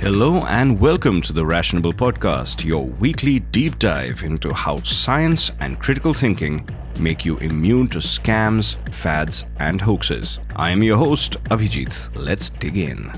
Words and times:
Hello 0.00 0.44
and 0.46 0.80
welcome 0.80 1.20
to 1.22 1.32
the 1.32 1.44
Rationable 1.44 1.92
Podcast, 1.92 2.64
your 2.64 2.84
weekly 2.84 3.38
deep 3.40 3.78
dive 3.78 4.22
into 4.22 4.52
how 4.52 4.82
science 4.82 5.52
and 5.60 5.78
critical 5.78 6.14
thinking 6.14 6.66
make 7.00 7.24
you 7.24 7.38
immune 7.38 7.88
to 7.88 7.98
scams, 7.98 8.76
fads, 8.92 9.44
and 9.58 9.80
hoaxes. 9.80 10.38
I 10.56 10.70
am 10.70 10.82
your 10.82 10.96
host, 10.96 11.42
Abhijit. 11.44 12.10
Let's 12.14 12.50
dig 12.50 12.76
in. 12.76 13.12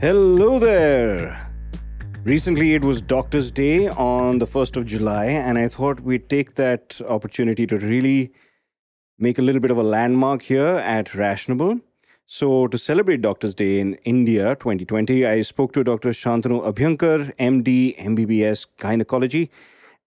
Hello 0.00 0.58
there. 0.58 1.50
Recently, 2.24 2.74
it 2.74 2.84
was 2.84 3.02
Doctor's 3.02 3.50
Day 3.50 3.88
on 3.88 4.38
the 4.38 4.46
1st 4.46 4.76
of 4.76 4.86
July, 4.86 5.26
and 5.26 5.58
I 5.58 5.68
thought 5.68 6.00
we'd 6.00 6.28
take 6.28 6.54
that 6.54 7.00
opportunity 7.08 7.66
to 7.66 7.76
really 7.78 8.32
make 9.18 9.38
a 9.38 9.42
little 9.42 9.60
bit 9.60 9.70
of 9.70 9.76
a 9.76 9.82
landmark 9.82 10.42
here 10.42 10.76
at 10.78 11.14
Rationable. 11.14 11.80
So, 12.26 12.66
to 12.68 12.78
celebrate 12.78 13.20
Doctor's 13.22 13.54
Day 13.54 13.78
in 13.80 13.94
India 14.04 14.54
2020, 14.54 15.26
I 15.26 15.40
spoke 15.42 15.72
to 15.72 15.84
Dr. 15.84 16.10
Shantanu 16.10 16.64
Abhyankar, 16.64 17.34
MD, 17.36 17.96
MBBS, 17.98 18.66
Gynecology, 18.78 19.50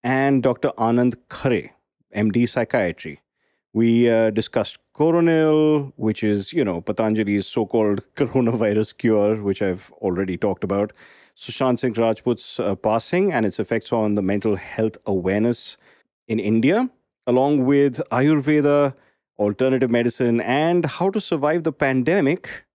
and 0.04 0.42
Dr. 0.42 0.72
Anand 0.78 1.16
Khare, 1.30 1.72
MD, 2.16 2.48
Psychiatry. 2.48 3.20
We 3.74 4.10
uh, 4.10 4.30
discussed 4.30 4.80
Coronil, 4.94 5.92
which 5.98 6.24
is, 6.24 6.54
you 6.54 6.64
know, 6.64 6.80
Patanjali's 6.80 7.46
so 7.46 7.66
called 7.66 8.02
coronavirus 8.16 8.98
cure, 8.98 9.36
which 9.42 9.62
I've 9.62 9.92
already 10.02 10.38
talked 10.38 10.64
about, 10.64 10.94
Sushant 11.36 11.80
Singh 11.80 11.94
Rajput's 11.94 12.60
uh, 12.60 12.76
passing 12.76 13.34
and 13.34 13.46
its 13.46 13.60
effects 13.60 13.92
on 13.92 14.16
the 14.16 14.22
mental 14.22 14.56
health 14.56 14.98
awareness 15.06 15.78
in 16.28 16.40
India, 16.40 16.90
along 17.28 17.66
with 17.66 18.02
Ayurveda, 18.12 18.96
alternative 19.38 19.92
medicine, 19.92 20.40
and 20.40 20.86
how 20.86 21.10
to 21.10 21.20
survive 21.20 21.64
the 21.64 21.74
pandemic, 21.74 22.66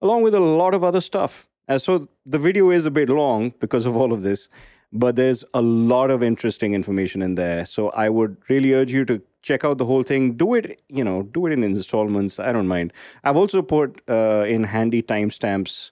along 0.00 0.22
with 0.22 0.34
a 0.34 0.40
lot 0.40 0.72
of 0.72 0.82
other 0.82 1.02
stuff. 1.02 1.46
Uh, 1.68 1.78
so 1.78 2.08
the 2.24 2.38
video 2.38 2.70
is 2.70 2.86
a 2.86 2.90
bit 2.90 3.08
long 3.08 3.52
because 3.60 3.84
of 3.84 3.96
all 3.96 4.12
of 4.12 4.22
this, 4.22 4.48
but 4.92 5.16
there's 5.16 5.44
a 5.54 5.62
lot 5.62 6.10
of 6.10 6.22
interesting 6.22 6.74
information 6.74 7.22
in 7.22 7.34
there. 7.34 7.64
So 7.64 7.90
I 7.90 8.08
would 8.08 8.36
really 8.48 8.72
urge 8.72 8.92
you 8.92 9.04
to 9.06 9.22
check 9.42 9.64
out 9.64 9.78
the 9.78 9.84
whole 9.84 10.02
thing. 10.02 10.34
Do 10.34 10.54
it, 10.54 10.80
you 10.88 11.04
know, 11.04 11.22
do 11.22 11.46
it 11.46 11.52
in 11.52 11.62
installments. 11.62 12.38
I 12.40 12.52
don't 12.52 12.68
mind. 12.68 12.92
I've 13.24 13.36
also 13.36 13.62
put 13.62 14.02
uh, 14.08 14.44
in 14.48 14.64
handy 14.64 15.02
timestamps 15.02 15.90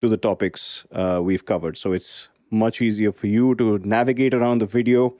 to 0.00 0.08
the 0.08 0.16
topics 0.16 0.86
uh, 0.92 1.20
we've 1.22 1.44
covered, 1.44 1.76
so 1.76 1.92
it's 1.92 2.30
much 2.50 2.80
easier 2.80 3.12
for 3.12 3.26
you 3.26 3.54
to 3.54 3.78
navigate 3.78 4.34
around 4.34 4.60
the 4.60 4.66
video 4.66 5.14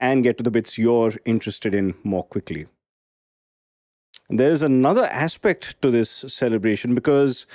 and 0.00 0.22
get 0.22 0.36
to 0.36 0.42
the 0.42 0.50
bits 0.50 0.76
you're 0.76 1.12
interested 1.24 1.74
in 1.74 1.94
more 2.02 2.24
quickly. 2.24 2.66
There 4.28 4.50
is 4.50 4.62
another 4.62 5.04
aspect 5.04 5.80
to 5.82 5.90
this 5.90 6.10
celebration 6.10 6.94
because 6.94 7.46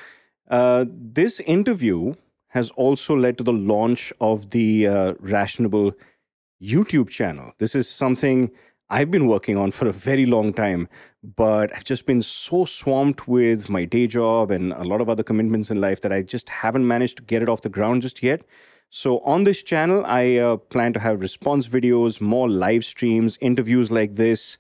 uh, 0.50 0.86
this 0.90 1.40
interview 1.42 2.16
has 2.50 2.72
also 2.72 3.16
led 3.16 3.38
to 3.38 3.44
the 3.44 3.54
launch 3.54 4.12
of 4.20 4.50
the 4.52 4.88
uh, 4.88 5.14
Rationable 5.20 5.94
YouTube 6.62 7.10
channel. 7.10 7.54
This 7.58 7.76
is 7.76 7.88
something 7.90 8.52
I've 8.92 9.12
been 9.12 9.28
working 9.28 9.56
on 9.56 9.70
for 9.70 9.88
a 9.88 9.92
very 9.92 10.26
long 10.26 10.52
time, 10.52 10.90
but 11.24 11.72
I've 11.76 11.84
just 11.84 12.08
been 12.08 12.24
so 12.24 12.66
swamped 12.66 13.28
with 13.28 13.70
my 13.70 13.86
day 13.86 14.08
job 14.08 14.50
and 14.50 14.74
a 14.74 14.84
lot 14.84 15.00
of 15.00 15.10
other 15.10 15.22
commitments 15.22 15.70
in 15.70 15.80
life 15.80 16.02
that 16.02 16.12
I 16.12 16.24
just 16.24 16.50
haven't 16.50 16.88
managed 16.88 17.18
to 17.18 17.24
get 17.24 17.44
it 17.44 17.50
off 17.50 17.62
the 17.62 17.70
ground 17.70 18.02
just 18.02 18.24
yet. 18.24 18.44
So, 18.90 19.20
on 19.20 19.44
this 19.44 19.62
channel, 19.62 20.04
I 20.08 20.38
uh, 20.38 20.58
plan 20.58 20.94
to 20.94 21.00
have 21.00 21.22
response 21.22 21.68
videos, 21.68 22.20
more 22.20 22.50
live 22.50 22.84
streams, 22.84 23.38
interviews 23.40 23.92
like 23.92 24.16
this, 24.16 24.58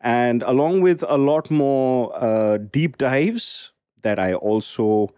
and 0.00 0.44
along 0.44 0.82
with 0.82 1.02
a 1.08 1.18
lot 1.18 1.50
more 1.50 2.12
uh, 2.14 2.58
deep 2.58 2.96
dives 2.98 3.72
that 4.02 4.20
I 4.20 4.34
also 4.34 5.12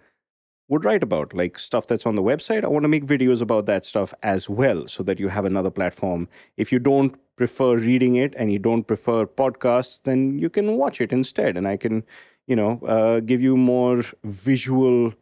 would 0.75 0.85
write 0.85 1.03
about, 1.03 1.33
like 1.33 1.59
stuff 1.59 1.87
that's 1.87 2.05
on 2.05 2.17
the 2.17 2.23
website. 2.23 2.65
I 2.65 2.67
want 2.67 2.83
to 2.85 2.89
make 2.89 3.07
videos 3.07 3.41
about 3.41 3.67
that 3.67 3.85
stuff 3.85 4.13
as 4.23 4.51
well 4.51 4.87
so 4.89 5.03
that 5.05 5.21
you 5.21 5.29
have 5.29 5.45
another 5.45 5.71
platform. 5.71 6.29
If 6.57 6.73
you 6.73 6.81
don't 6.81 7.15
prefer 7.37 7.77
reading 7.77 8.17
it 8.17 8.35
and 8.37 8.53
you 8.53 8.59
don't 8.59 8.83
prefer 8.83 9.25
podcasts, 9.25 10.03
then 10.03 10.39
you 10.39 10.51
can 10.51 10.77
watch 10.77 11.01
it 11.01 11.13
instead. 11.13 11.57
And 11.57 11.69
I 11.69 11.77
can, 11.77 12.03
you 12.49 12.57
know, 12.57 12.81
uh, 12.97 13.21
give 13.21 13.41
you 13.41 13.57
more 13.57 14.03
visual 14.25 15.15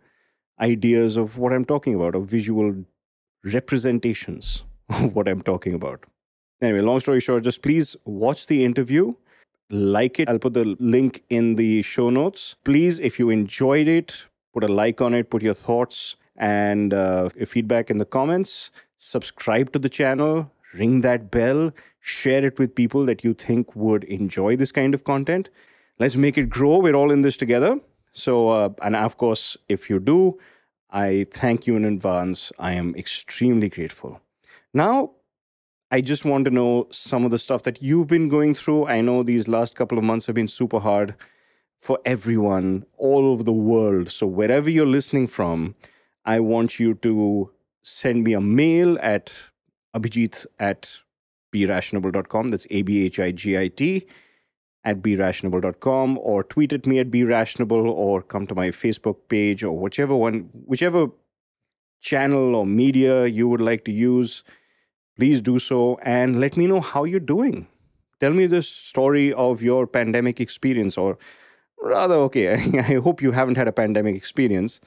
ideas 0.58 1.18
of 1.18 1.38
what 1.38 1.52
I'm 1.52 1.66
talking 1.66 1.94
about, 1.94 2.14
or 2.14 2.22
visual 2.22 2.74
representations 3.44 4.64
of 4.88 5.14
what 5.14 5.28
I'm 5.28 5.42
talking 5.42 5.74
about. 5.74 6.04
Anyway, 6.62 6.80
long 6.80 7.00
story 7.00 7.20
short, 7.20 7.44
just 7.44 7.62
please 7.62 7.96
watch 8.04 8.46
the 8.46 8.64
interview 8.64 9.14
like 9.70 10.20
it. 10.20 10.28
I'll 10.28 10.38
put 10.38 10.54
the 10.54 10.76
link 10.78 11.24
in 11.28 11.56
the 11.56 11.82
show 11.82 12.10
notes. 12.10 12.56
Please, 12.64 13.00
if 13.00 13.18
you 13.18 13.30
enjoyed 13.30 13.88
it, 13.88 14.26
put 14.52 14.64
a 14.64 14.68
like 14.68 15.00
on 15.00 15.14
it, 15.14 15.30
put 15.30 15.42
your 15.42 15.54
thoughts 15.54 16.16
and 16.36 16.92
uh, 16.94 17.28
feedback 17.46 17.90
in 17.90 17.98
the 17.98 18.04
comments. 18.04 18.70
Subscribe 18.96 19.72
to 19.72 19.78
the 19.78 19.88
channel, 19.88 20.52
ring 20.74 21.00
that 21.02 21.30
bell, 21.30 21.72
share 22.00 22.44
it 22.44 22.58
with 22.58 22.74
people 22.74 23.04
that 23.06 23.24
you 23.24 23.34
think 23.34 23.74
would 23.74 24.04
enjoy 24.04 24.56
this 24.56 24.72
kind 24.72 24.94
of 24.94 25.04
content. 25.04 25.50
Let's 25.98 26.16
make 26.16 26.38
it 26.38 26.48
grow. 26.48 26.78
We're 26.78 26.94
all 26.94 27.10
in 27.10 27.22
this 27.22 27.36
together. 27.36 27.80
So, 28.12 28.48
uh, 28.48 28.68
and 28.82 28.94
of 28.94 29.16
course, 29.16 29.56
if 29.68 29.88
you 29.88 29.98
do, 29.98 30.38
I 30.90 31.24
thank 31.30 31.66
you 31.66 31.76
in 31.76 31.84
advance. 31.84 32.52
I 32.58 32.72
am 32.72 32.94
extremely 32.94 33.68
grateful. 33.68 34.20
Now, 34.74 35.12
I 35.90 36.00
just 36.00 36.24
want 36.24 36.44
to 36.46 36.50
know 36.50 36.88
some 36.90 37.24
of 37.24 37.30
the 37.30 37.38
stuff 37.38 37.62
that 37.64 37.82
you've 37.82 38.06
been 38.06 38.28
going 38.28 38.54
through. 38.54 38.86
I 38.86 39.00
know 39.00 39.22
these 39.22 39.48
last 39.48 39.74
couple 39.74 39.98
of 39.98 40.04
months 40.04 40.26
have 40.26 40.34
been 40.34 40.48
super 40.48 40.80
hard 40.80 41.14
for 41.82 41.98
everyone 42.04 42.86
all 42.96 43.26
over 43.26 43.42
the 43.42 43.52
world. 43.52 44.08
So, 44.08 44.26
wherever 44.26 44.70
you're 44.70 44.86
listening 44.86 45.26
from, 45.26 45.74
I 46.24 46.38
want 46.38 46.78
you 46.78 46.94
to 46.94 47.50
send 47.82 48.22
me 48.22 48.34
a 48.34 48.40
mail 48.40 48.96
at 49.02 49.50
abhijit 49.94 50.46
at 50.60 51.00
berationable.com. 51.52 52.50
That's 52.50 52.68
A 52.70 52.82
B 52.82 53.04
H 53.04 53.18
I 53.18 53.32
G 53.32 53.58
I 53.58 53.66
T 53.68 54.06
at 54.84 55.02
berationable.com 55.02 56.18
or 56.18 56.44
tweet 56.44 56.72
at 56.72 56.86
me 56.86 57.00
at 57.00 57.10
berationable 57.10 57.86
or 57.86 58.22
come 58.22 58.46
to 58.46 58.54
my 58.54 58.68
Facebook 58.68 59.16
page 59.28 59.64
or 59.64 59.76
whichever 59.76 60.14
one, 60.14 60.48
whichever 60.52 61.08
channel 62.00 62.54
or 62.54 62.64
media 62.64 63.26
you 63.26 63.48
would 63.48 63.60
like 63.60 63.84
to 63.84 63.92
use, 63.92 64.44
please 65.16 65.40
do 65.40 65.58
so 65.58 65.98
and 66.02 66.40
let 66.40 66.56
me 66.56 66.66
know 66.66 66.80
how 66.80 67.04
you're 67.04 67.20
doing. 67.20 67.66
Tell 68.20 68.32
me 68.32 68.46
the 68.46 68.62
story 68.62 69.32
of 69.32 69.62
your 69.62 69.86
pandemic 69.86 70.40
experience 70.40 70.96
or 70.96 71.18
rather 71.82 72.14
okay. 72.14 72.52
I 72.78 73.00
hope 73.00 73.20
you 73.22 73.32
haven't 73.32 73.56
had 73.56 73.68
a 73.68 73.72
pandemic 73.72 74.16
experience. 74.16 74.80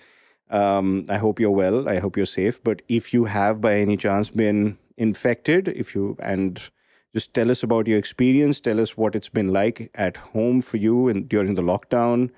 Um, 0.50 1.06
i 1.10 1.18
hope 1.18 1.40
you're 1.40 1.52
well. 1.52 1.90
I 1.90 2.00
hope 2.00 2.16
you're 2.16 2.26
safe. 2.26 2.64
But 2.64 2.82
if 2.88 3.14
you 3.14 3.26
have 3.26 3.62
by 3.62 3.76
any 3.76 3.98
chance 3.98 4.30
been 4.30 4.78
infected 4.98 5.68
if 5.68 5.94
you 5.96 6.16
and 6.20 6.70
just 7.16 7.34
tell 7.34 7.50
us 7.50 7.64
about 7.64 7.88
your 7.88 7.98
experience. 7.98 8.60
Tell 8.60 8.80
us 8.80 8.98
what 8.98 9.16
it's 9.16 9.30
been 9.30 9.54
like 9.54 9.90
at 9.96 10.18
home 10.18 10.60
for 10.60 10.76
you 10.76 11.08
and 11.08 11.30
during 11.30 11.56
the 11.56 11.62
lockdown. 11.62 12.30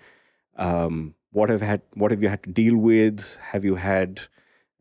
Um, 0.55 1.15
what 1.31 1.49
have 1.49 1.61
had 1.61 1.81
what 1.95 2.11
have 2.11 2.21
you 2.21 2.29
had 2.29 2.43
to 2.43 2.51
deal 2.51 2.77
with? 2.77 3.37
Have 3.51 3.65
you 3.65 3.75
had 3.75 4.21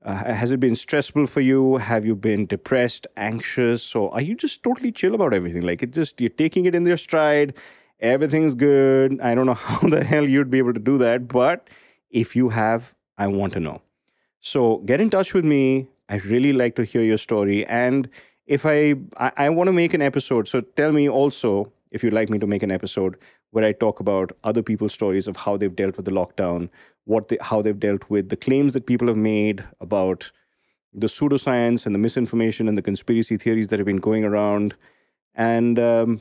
uh, 0.03 0.34
has 0.34 0.53
it 0.53 0.60
been 0.60 0.76
stressful 0.76 1.26
for 1.26 1.41
you? 1.41 1.78
Have 1.78 2.04
you 2.04 2.14
been 2.14 2.44
depressed 2.44 3.06
anxious? 3.16 3.97
Or 3.97 4.12
are 4.12 4.20
you 4.20 4.34
just 4.34 4.62
totally 4.62 4.93
chill 4.93 5.14
about 5.14 5.32
everything? 5.32 5.62
Like 5.62 5.82
it 5.82 5.94
just 5.94 6.20
you're 6.20 6.28
taking 6.28 6.66
it 6.66 6.75
in 6.75 6.84
your 6.84 6.98
stride 6.98 7.56
everything's 8.01 8.55
good. 8.55 9.21
I 9.21 9.34
don't 9.34 9.47
know 9.47 9.55
how 9.69 9.89
the 9.89 10.05
hell 10.05 10.29
you'd 10.29 10.51
be 10.51 10.59
able 10.59 10.75
to 10.75 10.81
do 10.81 10.99
that, 10.99 11.29
but 11.29 11.69
if 12.11 12.37
you 12.37 12.50
have, 12.50 12.94
I 13.19 13.26
want 13.29 13.53
to 13.55 13.61
know. 13.61 13.82
So 14.41 14.79
get 14.79 15.00
in 15.00 15.11
touch 15.11 15.35
with 15.35 15.44
me. 15.44 15.88
I'd 16.09 16.25
really 16.25 16.53
like 16.53 16.76
to 16.76 16.85
hear 16.85 17.03
your 17.03 17.19
story. 17.19 17.67
And 17.67 18.09
if 18.47 18.65
I, 18.65 18.94
I, 19.17 19.32
I 19.37 19.49
want 19.50 19.69
to 19.69 19.73
make 19.73 19.93
an 19.93 20.03
episode, 20.03 20.47
so 20.47 20.61
tell 20.61 20.93
me 20.93 21.09
also 21.09 21.73
if 21.91 22.05
you'd 22.05 22.12
like 22.12 22.31
me 22.31 22.38
to 22.38 22.47
make 22.47 22.62
an 22.62 22.70
episode 22.70 23.17
where 23.50 23.65
I 23.65 23.73
talk 23.73 24.00
about 24.00 24.32
other 24.44 24.62
people's 24.62 24.93
stories 24.93 25.26
of 25.26 25.37
how 25.37 25.56
they've 25.56 25.75
dealt 25.75 25.97
with 25.97 26.05
the 26.05 26.12
lockdown, 26.12 26.69
what 27.05 27.29
they, 27.29 27.38
how 27.41 27.62
they've 27.62 27.79
dealt 27.79 28.09
with 28.11 28.29
the 28.29 28.37
claims 28.37 28.75
that 28.75 28.87
people 28.87 29.09
have 29.09 29.17
made 29.17 29.65
about 29.81 30.31
the 30.93 31.06
pseudoscience 31.06 31.87
and 31.87 31.94
the 31.94 31.99
misinformation 31.99 32.69
and 32.69 32.76
the 32.76 32.82
conspiracy 32.82 33.37
theories 33.37 33.69
that 33.69 33.79
have 33.79 33.87
been 33.87 33.97
going 33.99 34.25
around. 34.25 34.75
And 35.35 35.79
um, 35.79 36.20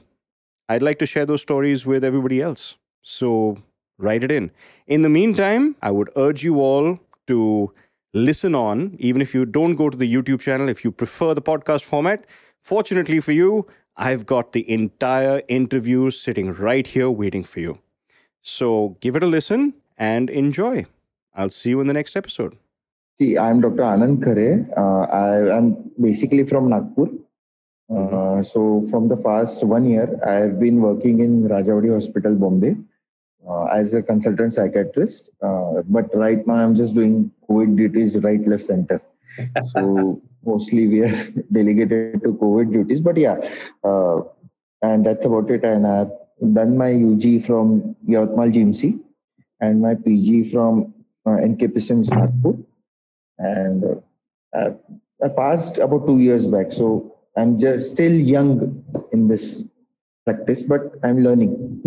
I'd 0.67 0.81
like 0.81 0.99
to 0.99 1.05
share 1.05 1.25
those 1.25 1.41
stories 1.41 1.85
with 1.85 2.03
everybody 2.03 2.41
else. 2.41 2.77
So 3.01 3.57
write 3.97 4.23
it 4.23 4.31
in. 4.31 4.51
In 4.87 5.03
the 5.03 5.09
meantime, 5.09 5.75
I 5.81 5.91
would 5.91 6.09
urge 6.15 6.43
you 6.43 6.59
all 6.59 6.99
to 7.27 7.71
listen 8.13 8.55
on, 8.55 8.95
even 8.99 9.21
if 9.21 9.33
you 9.35 9.45
don't 9.45 9.75
go 9.75 9.89
to 9.89 9.97
the 9.97 10.11
YouTube 10.11 10.41
channel, 10.41 10.69
if 10.69 10.83
you 10.83 10.91
prefer 10.91 11.33
the 11.33 11.41
podcast 11.41 11.83
format. 11.83 12.25
Fortunately 12.61 13.19
for 13.19 13.31
you, 13.31 13.67
I've 13.95 14.25
got 14.25 14.51
the 14.53 14.69
entire 14.69 15.41
interview 15.47 16.09
sitting 16.09 16.51
right 16.53 16.85
here 16.85 17.09
waiting 17.09 17.43
for 17.43 17.59
you. 17.59 17.79
So 18.41 18.97
give 18.99 19.15
it 19.15 19.23
a 19.23 19.27
listen 19.27 19.75
and 19.97 20.29
enjoy. 20.29 20.85
I'll 21.33 21.49
see 21.49 21.69
you 21.69 21.81
in 21.81 21.87
the 21.87 21.93
next 21.93 22.15
episode. 22.15 22.57
See, 23.17 23.37
I'm 23.37 23.61
Dr. 23.61 23.83
Anand 23.83 24.19
Khare. 24.23 24.67
Uh, 24.77 25.03
I 25.11 25.57
am 25.57 25.91
basically 26.01 26.45
from 26.45 26.69
Nagpur. 26.69 27.07
Uh, 27.89 28.41
so, 28.41 28.81
from 28.89 29.07
the 29.07 29.17
past 29.17 29.63
one 29.63 29.85
year, 29.85 30.19
I've 30.25 30.59
been 30.59 30.81
working 30.81 31.19
in 31.19 31.47
Rajawadi 31.47 31.93
Hospital, 31.93 32.35
Bombay, 32.35 32.75
uh, 33.47 33.65
as 33.65 33.93
a 33.93 34.01
consultant 34.01 34.53
psychiatrist. 34.53 35.29
Uh, 35.41 35.83
but 35.87 36.13
right 36.15 36.45
now, 36.47 36.55
I'm 36.55 36.75
just 36.75 36.95
doing 36.95 37.31
COVID 37.49 37.77
duties 37.77 38.17
right, 38.19 38.45
left, 38.47 38.63
center. 38.63 39.01
So, 39.73 40.21
mostly 40.45 40.87
we 40.87 41.03
are 41.03 41.15
delegated 41.51 42.23
to 42.23 42.33
COVID 42.33 42.71
duties. 42.71 43.01
But 43.01 43.17
yeah, 43.17 43.37
uh, 43.83 44.21
and 44.81 45.05
that's 45.05 45.25
about 45.25 45.51
it. 45.51 45.63
And 45.63 45.85
I've 45.85 46.11
done 46.53 46.77
my 46.77 46.93
UG 46.93 47.43
from 47.45 47.95
Yavatmal 48.07 48.53
GMC 48.53 48.99
and 49.59 49.81
my 49.81 49.95
PG 49.95 50.51
from 50.51 50.93
uh, 51.25 51.37
NKPSM 51.37 52.09
Nagpur 52.13 52.63
and 53.37 54.01
uh, 54.53 54.71
I 55.23 55.29
passed 55.29 55.77
about 55.77 56.07
two 56.07 56.19
years 56.19 56.45
back. 56.45 56.71
So 56.71 57.14
I'm 57.37 57.59
just 57.59 57.91
still 57.91 58.13
young 58.13 58.83
in 59.11 59.27
this 59.27 59.67
practice, 60.25 60.63
but 60.63 60.93
I'm 61.03 61.19
learning. 61.19 61.81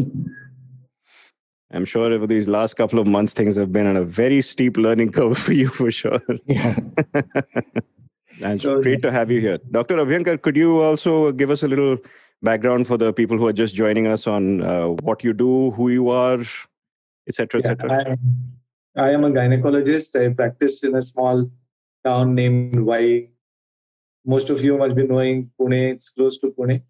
I'm 1.70 1.84
sure 1.84 2.12
over 2.12 2.26
these 2.26 2.48
last 2.48 2.74
couple 2.74 2.98
of 2.98 3.06
months, 3.06 3.32
things 3.32 3.56
have 3.56 3.72
been 3.72 3.86
on 3.86 3.96
a 3.96 4.04
very 4.04 4.40
steep 4.40 4.76
learning 4.76 5.12
curve 5.12 5.36
for 5.38 5.52
you, 5.52 5.68
for 5.68 5.90
sure. 5.90 6.20
Yeah. 6.46 6.76
and 7.14 8.54
it's 8.54 8.64
great 8.64 9.02
to 9.02 9.10
have 9.10 9.30
you 9.30 9.40
here. 9.40 9.58
Dr. 9.70 9.96
Abhyankar, 9.96 10.40
could 10.40 10.56
you 10.56 10.80
also 10.80 11.32
give 11.32 11.50
us 11.50 11.62
a 11.62 11.68
little 11.68 11.98
background 12.42 12.86
for 12.86 12.96
the 12.96 13.12
people 13.12 13.36
who 13.36 13.46
are 13.46 13.52
just 13.52 13.74
joining 13.74 14.06
us 14.06 14.26
on 14.26 14.62
uh, 14.62 14.88
what 15.02 15.24
you 15.24 15.32
do, 15.32 15.70
who 15.72 15.90
you 15.90 16.08
are, 16.08 16.40
etc., 17.28 17.60
etc.? 17.60 18.16
I 18.96 19.10
am 19.10 19.24
a 19.24 19.30
gynecologist. 19.30 20.16
I 20.20 20.32
practice 20.34 20.82
in 20.82 20.94
a 20.94 21.02
small 21.02 21.50
town 22.04 22.34
named 22.34 22.80
Wai. 22.80 23.28
Most 24.28 24.50
of 24.50 24.62
you 24.62 24.76
must 24.76 24.94
be 24.94 25.06
knowing 25.06 25.50
Pune. 25.58 25.94
It's 25.94 26.10
close 26.10 26.36
to 26.40 26.48
Pune. 26.48 26.82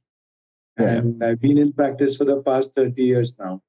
Yeah. 0.76 0.88
And 0.88 1.22
I've 1.22 1.40
been 1.40 1.56
in 1.56 1.72
practice 1.72 2.16
for 2.16 2.24
the 2.24 2.42
past 2.42 2.74
30 2.74 3.00
years 3.00 3.36
now. 3.38 3.62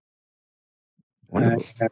Wonderful. 1.28 1.64
And, 1.80 1.92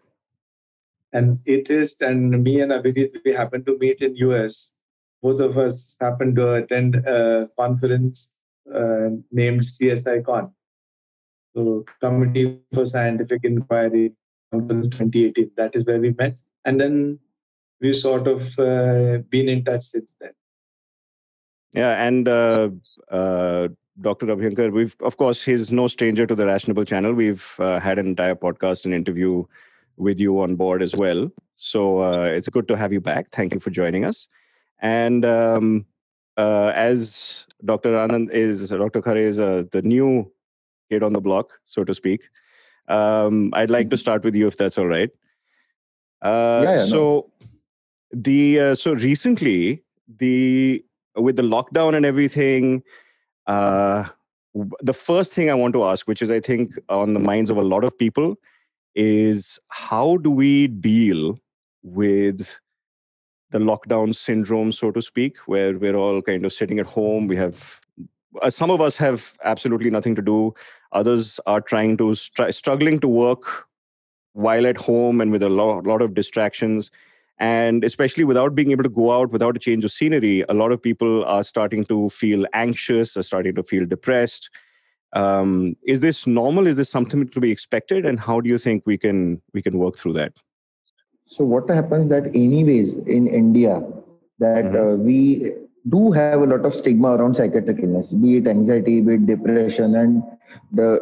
and 1.13 1.39
it 1.45 1.69
is, 1.69 1.95
and 2.01 2.43
me 2.43 2.61
and 2.61 2.71
Abhijit, 2.71 3.17
we 3.23 3.31
happened 3.31 3.67
to 3.67 3.77
meet 3.77 4.01
in 4.01 4.15
US. 4.15 4.73
Both 5.21 5.39
of 5.39 5.59
us 5.59 5.95
happened 6.01 6.37
to 6.37 6.55
attend 6.55 6.95
a 6.95 7.47
conference 7.59 8.33
uh, 8.73 9.09
named 9.31 9.61
CSICON. 9.61 10.51
So 11.55 11.85
Committee 12.01 12.59
for 12.73 12.87
Scientific 12.87 13.41
Inquiry 13.43 14.13
2018. 14.51 15.51
That 15.57 15.75
is 15.75 15.85
where 15.85 15.99
we 15.99 16.09
met. 16.09 16.39
And 16.65 16.81
then 16.81 17.19
we've 17.79 17.95
sort 17.95 18.27
of 18.27 18.41
uh, 18.57 19.19
been 19.29 19.47
in 19.47 19.63
touch 19.63 19.83
since 19.83 20.15
then. 20.19 20.31
Yeah, 21.73 22.03
and 22.03 22.27
uh, 22.27 22.69
uh, 23.11 23.67
Dr. 23.99 24.27
Abhyankar, 24.27 24.71
we've, 24.71 24.95
of 25.01 25.17
course, 25.17 25.43
he's 25.43 25.71
no 25.71 25.87
stranger 25.87 26.25
to 26.25 26.35
the 26.35 26.45
Rationable 26.45 26.85
channel. 26.85 27.13
We've 27.13 27.55
uh, 27.59 27.79
had 27.79 27.99
an 27.99 28.07
entire 28.07 28.35
podcast 28.35 28.85
and 28.85 28.93
interview 28.93 29.43
with 29.97 30.19
you 30.19 30.39
on 30.41 30.55
board 30.55 30.81
as 30.81 30.95
well. 30.95 31.29
So 31.55 32.03
uh, 32.03 32.23
it's 32.23 32.49
good 32.49 32.67
to 32.67 32.77
have 32.77 32.93
you 32.93 33.01
back. 33.01 33.29
Thank 33.29 33.53
you 33.53 33.59
for 33.59 33.69
joining 33.69 34.05
us. 34.05 34.27
And 34.79 35.25
um, 35.25 35.85
uh, 36.37 36.71
as 36.75 37.47
Dr. 37.65 37.93
Anand 37.93 38.31
is, 38.31 38.69
Dr. 38.69 39.01
Khare 39.01 39.17
is 39.17 39.37
the 39.37 39.81
new 39.83 40.31
kid 40.89 41.03
on 41.03 41.13
the 41.13 41.21
block, 41.21 41.59
so 41.65 41.83
to 41.83 41.93
speak. 41.93 42.29
Um, 42.87 43.51
I'd 43.53 43.69
like 43.69 43.89
to 43.89 43.95
mm-hmm. 43.95 44.01
start 44.01 44.23
with 44.23 44.35
you, 44.35 44.47
if 44.47 44.57
that's 44.57 44.77
all 44.77 44.87
right. 44.87 45.09
Uh, 46.21 46.61
yeah, 46.63 46.75
yeah, 46.77 46.85
so 46.85 47.29
no. 47.41 47.47
the 48.13 48.59
uh, 48.59 48.75
so 48.75 48.93
recently 48.93 49.83
the 50.17 50.83
with 51.17 51.35
the 51.35 51.43
lockdown 51.43 51.95
and 51.95 52.05
everything, 52.05 52.83
uh, 53.47 54.05
the 54.81 54.93
first 54.93 55.33
thing 55.33 55.49
I 55.49 55.53
want 55.53 55.73
to 55.73 55.83
ask, 55.83 56.07
which 56.07 56.21
is 56.21 56.31
I 56.31 56.39
think 56.39 56.73
on 56.89 57.13
the 57.13 57.19
minds 57.19 57.49
of 57.49 57.57
a 57.57 57.61
lot 57.61 57.83
of 57.83 57.97
people, 57.97 58.35
is 58.95 59.59
how 59.69 60.17
do 60.17 60.31
we 60.31 60.67
deal 60.67 61.37
with 61.83 62.59
the 63.51 63.59
lockdown 63.59 64.13
syndrome, 64.13 64.71
so 64.71 64.91
to 64.91 65.01
speak, 65.01 65.37
where 65.47 65.77
we're 65.77 65.95
all 65.95 66.21
kind 66.21 66.45
of 66.45 66.51
sitting 66.51 66.79
at 66.79 66.87
home. 66.87 67.27
We 67.27 67.37
have 67.37 67.79
uh, 68.41 68.49
some 68.49 68.71
of 68.71 68.81
us 68.81 68.97
have 68.97 69.37
absolutely 69.43 69.89
nothing 69.89 70.15
to 70.15 70.21
do 70.21 70.53
others 70.91 71.39
are 71.45 71.61
trying 71.61 71.97
to 71.97 72.15
str- 72.15 72.51
struggling 72.51 72.99
to 72.99 73.07
work 73.07 73.67
while 74.33 74.65
at 74.67 74.77
home 74.77 75.21
and 75.21 75.31
with 75.31 75.43
a 75.43 75.49
lot, 75.49 75.85
lot 75.85 76.01
of 76.01 76.13
distractions 76.13 76.91
and 77.39 77.83
especially 77.83 78.23
without 78.23 78.55
being 78.55 78.71
able 78.71 78.83
to 78.83 78.89
go 78.89 79.11
out 79.11 79.31
without 79.31 79.55
a 79.55 79.59
change 79.59 79.85
of 79.85 79.91
scenery 79.91 80.43
a 80.49 80.53
lot 80.53 80.71
of 80.71 80.81
people 80.81 81.23
are 81.25 81.43
starting 81.43 81.83
to 81.83 82.09
feel 82.09 82.45
anxious 82.53 83.15
are 83.17 83.23
starting 83.23 83.53
to 83.53 83.63
feel 83.63 83.85
depressed 83.85 84.49
um, 85.13 85.75
is 85.85 85.99
this 85.99 86.27
normal 86.27 86.67
is 86.67 86.77
this 86.77 86.89
something 86.89 87.27
to 87.27 87.39
be 87.39 87.51
expected 87.51 88.05
and 88.05 88.19
how 88.19 88.41
do 88.41 88.49
you 88.49 88.57
think 88.57 88.83
we 88.85 88.97
can 88.97 89.41
we 89.53 89.61
can 89.61 89.77
work 89.77 89.95
through 89.95 90.13
that 90.13 90.33
so 91.25 91.43
what 91.43 91.69
happens 91.69 92.09
that 92.09 92.27
anyways 92.27 92.97
in 92.97 93.27
india 93.27 93.81
that 94.39 94.65
mm-hmm. 94.65 94.93
uh, 94.93 94.95
we 94.95 95.53
do 95.89 96.11
have 96.11 96.41
a 96.41 96.45
lot 96.45 96.65
of 96.65 96.73
stigma 96.73 97.15
around 97.15 97.35
psychiatric 97.35 97.79
illness, 97.81 98.13
be 98.13 98.37
it 98.37 98.47
anxiety, 98.47 99.01
be 99.01 99.13
it 99.13 99.25
depression, 99.25 99.95
and 99.95 100.23
the 100.71 100.99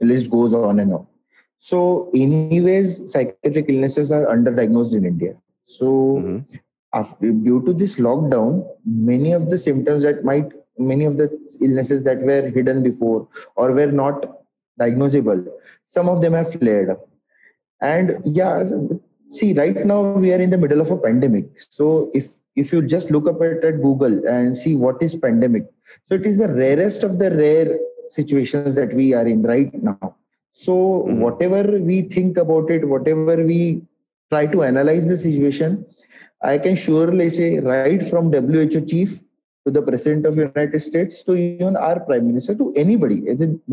list 0.00 0.30
goes 0.30 0.52
on 0.54 0.80
and 0.80 0.92
on. 0.92 1.06
So, 1.60 2.10
anyways, 2.14 3.12
psychiatric 3.12 3.66
illnesses 3.68 4.12
are 4.12 4.26
underdiagnosed 4.26 4.94
in 4.94 5.04
India. 5.04 5.36
So, 5.68 5.86
mm-hmm. 6.18 6.56
after, 6.94 7.30
due 7.30 7.62
to 7.66 7.74
this 7.74 7.96
lockdown, 7.96 8.66
many 8.86 9.32
of 9.32 9.50
the 9.50 9.58
symptoms 9.58 10.02
that 10.02 10.24
might, 10.24 10.50
many 10.78 11.04
of 11.04 11.18
the 11.18 11.28
illnesses 11.60 12.04
that 12.04 12.20
were 12.20 12.48
hidden 12.48 12.82
before 12.82 13.28
or 13.54 13.72
were 13.72 13.92
not 13.92 14.24
diagnosable, 14.80 15.46
some 15.86 16.08
of 16.08 16.22
them 16.22 16.32
have 16.32 16.52
flared 16.54 16.88
up. 16.88 17.06
And 17.82 18.16
yeah, 18.24 18.64
see, 19.30 19.52
right 19.52 19.84
now 19.84 20.00
we 20.12 20.32
are 20.32 20.40
in 20.40 20.50
the 20.50 20.58
middle 20.58 20.80
of 20.80 20.90
a 20.90 20.96
pandemic. 20.96 21.60
So, 21.70 22.10
if 22.14 22.28
if 22.56 22.72
you 22.72 22.82
just 22.82 23.10
look 23.10 23.26
up 23.28 23.40
at, 23.40 23.64
at 23.64 23.82
google 23.82 24.14
and 24.26 24.56
see 24.62 24.74
what 24.84 25.02
is 25.06 25.14
pandemic 25.26 25.66
so 26.08 26.16
it 26.16 26.26
is 26.30 26.38
the 26.38 26.48
rarest 26.62 27.04
of 27.08 27.18
the 27.18 27.30
rare 27.42 27.78
situations 28.10 28.74
that 28.74 28.92
we 29.00 29.06
are 29.18 29.26
in 29.26 29.42
right 29.42 29.74
now 29.90 30.16
so 30.52 30.74
mm-hmm. 30.74 31.20
whatever 31.20 31.62
we 31.90 32.02
think 32.16 32.36
about 32.44 32.70
it 32.70 32.88
whatever 32.94 33.36
we 33.52 33.60
try 34.30 34.44
to 34.46 34.62
analyze 34.62 35.06
the 35.06 35.16
situation 35.16 35.84
i 36.42 36.56
can 36.66 36.76
surely 36.84 37.28
say 37.38 37.50
right 37.58 38.04
from 38.10 38.32
who 38.32 38.66
chief 38.92 39.20
to 39.64 39.72
the 39.76 39.82
president 39.88 40.26
of 40.26 40.36
united 40.36 40.80
states 40.88 41.22
to 41.22 41.34
even 41.34 41.76
our 41.76 42.00
prime 42.08 42.26
minister 42.30 42.54
to 42.62 42.72
anybody 42.84 43.18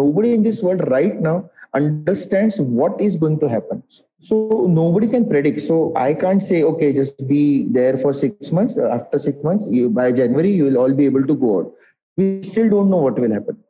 nobody 0.03 0.33
in 0.33 0.43
this 0.43 0.62
world 0.63 0.88
right 0.97 1.21
now 1.29 1.38
understands 1.74 2.59
what 2.59 3.00
is 3.07 3.15
going 3.15 3.39
to 3.39 3.47
happen 3.55 3.81
so 4.25 4.65
nobody 4.67 5.07
can 5.07 5.29
predict. 5.29 5.62
So 5.62 5.93
I 5.95 6.15
can't 6.15 6.41
say, 6.41 6.63
okay, 6.63 6.91
just 6.93 7.27
be 7.27 7.67
there 7.69 7.95
for 7.95 8.12
six 8.12 8.51
months. 8.51 8.75
After 8.75 9.19
six 9.19 9.43
months, 9.43 9.67
you, 9.69 9.89
by 9.89 10.12
January, 10.12 10.51
you 10.51 10.63
will 10.63 10.79
all 10.79 10.93
be 10.93 11.05
able 11.05 11.27
to 11.27 11.35
go 11.35 11.59
out. 11.59 11.74
We 12.17 12.41
still 12.41 12.69
don't 12.69 12.89
know 12.89 12.97
what 12.97 13.19
will 13.19 13.31
happen. 13.31 13.63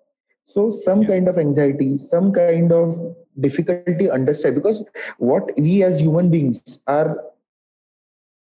So 0.46 0.72
some 0.72 1.02
yeah. 1.02 1.10
kind 1.10 1.28
of 1.28 1.38
anxiety, 1.38 1.98
some 1.98 2.32
kind 2.32 2.72
of 2.72 3.18
difficulty 3.40 4.10
understand 4.10 4.56
because 4.56 4.84
what 5.18 5.52
we 5.58 5.84
as 5.84 6.00
human 6.00 6.30
beings 6.30 6.82
are 6.88 7.24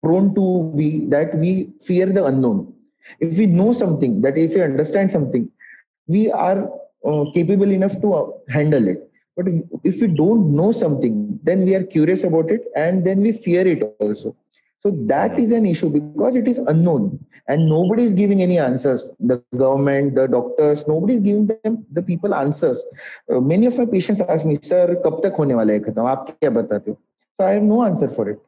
prone 0.03 0.33
to 0.35 0.71
be 0.75 1.05
that 1.07 1.35
we 1.35 1.69
fear 1.81 2.05
the 2.05 2.25
unknown. 2.25 2.73
If 3.19 3.37
we 3.37 3.47
know 3.47 3.73
something, 3.73 4.21
that 4.21 4.37
if 4.37 4.55
we 4.55 4.61
understand 4.61 5.11
something, 5.11 5.49
we 6.07 6.31
are 6.31 6.69
uh, 7.05 7.25
capable 7.33 7.71
enough 7.71 7.99
to 8.01 8.13
uh, 8.13 8.27
handle 8.49 8.87
it 8.87 9.09
but 9.39 9.53
if 9.85 10.01
we 10.01 10.07
don't 10.07 10.53
know 10.53 10.73
something, 10.73 11.39
then 11.43 11.63
we 11.63 11.73
are 11.73 11.83
curious 11.83 12.25
about 12.25 12.51
it 12.51 12.65
and 12.75 13.05
then 13.05 13.21
we 13.21 13.31
fear 13.31 13.65
it 13.65 13.81
also. 14.01 14.35
So 14.82 14.90
that 14.90 15.38
is 15.38 15.52
an 15.52 15.64
issue 15.64 15.88
because 15.88 16.36
it 16.36 16.46
is 16.46 16.58
unknown 16.58 17.18
and 17.48 17.68
nobody 17.68 18.04
is 18.04 18.12
giving 18.12 18.42
any 18.42 18.58
answers. 18.58 19.10
The 19.18 19.42
government, 19.56 20.14
the 20.14 20.26
doctors, 20.26 20.86
nobody 20.86 21.14
is 21.14 21.20
giving 21.20 21.46
them 21.46 21.86
the 21.92 22.02
people 22.02 22.34
answers. 22.34 22.82
Uh, 23.30 23.40
many 23.40 23.66
of 23.66 23.78
my 23.78 23.86
patients 23.86 24.20
ask 24.20 24.44
me, 24.44 24.58
"Sir, 24.62 24.96
कब 25.06 25.20
तक 25.24 25.34
होने 25.38 25.54
वाला 25.54 25.72
है 25.72 25.80
खत्म? 25.80 26.06
आप 26.06 26.26
क्या 26.30 26.50
बताते 26.50 26.90
हो?" 26.90 26.98
So 27.38 27.46
I 27.46 27.54
have 27.54 27.64
no 27.70 27.80
answer 27.86 28.10
for 28.18 28.28
it. 28.32 28.42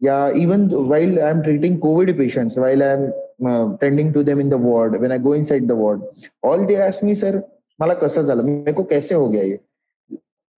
Yeah, 0.00 0.32
even 0.44 0.66
while 0.92 1.14
I'm 1.28 1.42
treating 1.42 1.78
COVID 1.84 2.16
patients, 2.16 2.56
while 2.56 2.82
I'm 2.88 3.12
uh, 3.50 3.76
tending 3.84 4.12
to 4.16 4.24
them 4.30 4.40
in 4.40 4.50
the 4.50 4.58
ward, 4.58 4.98
when 5.04 5.12
I 5.12 5.18
go 5.18 5.34
inside 5.34 5.68
the 5.68 5.76
ward, 5.76 6.02
all 6.42 6.66
they 6.66 6.80
ask 6.88 7.02
me, 7.02 7.14
"Sir, 7.14 7.42
मला 7.80 7.94
कसं 7.94 8.22
झालं? 8.22 8.42
मेरे 8.42 8.72
को 8.72 8.84
कैसे 8.84 9.14
हो 9.14 9.28
गया 9.28 9.42
ये?" 9.42 9.60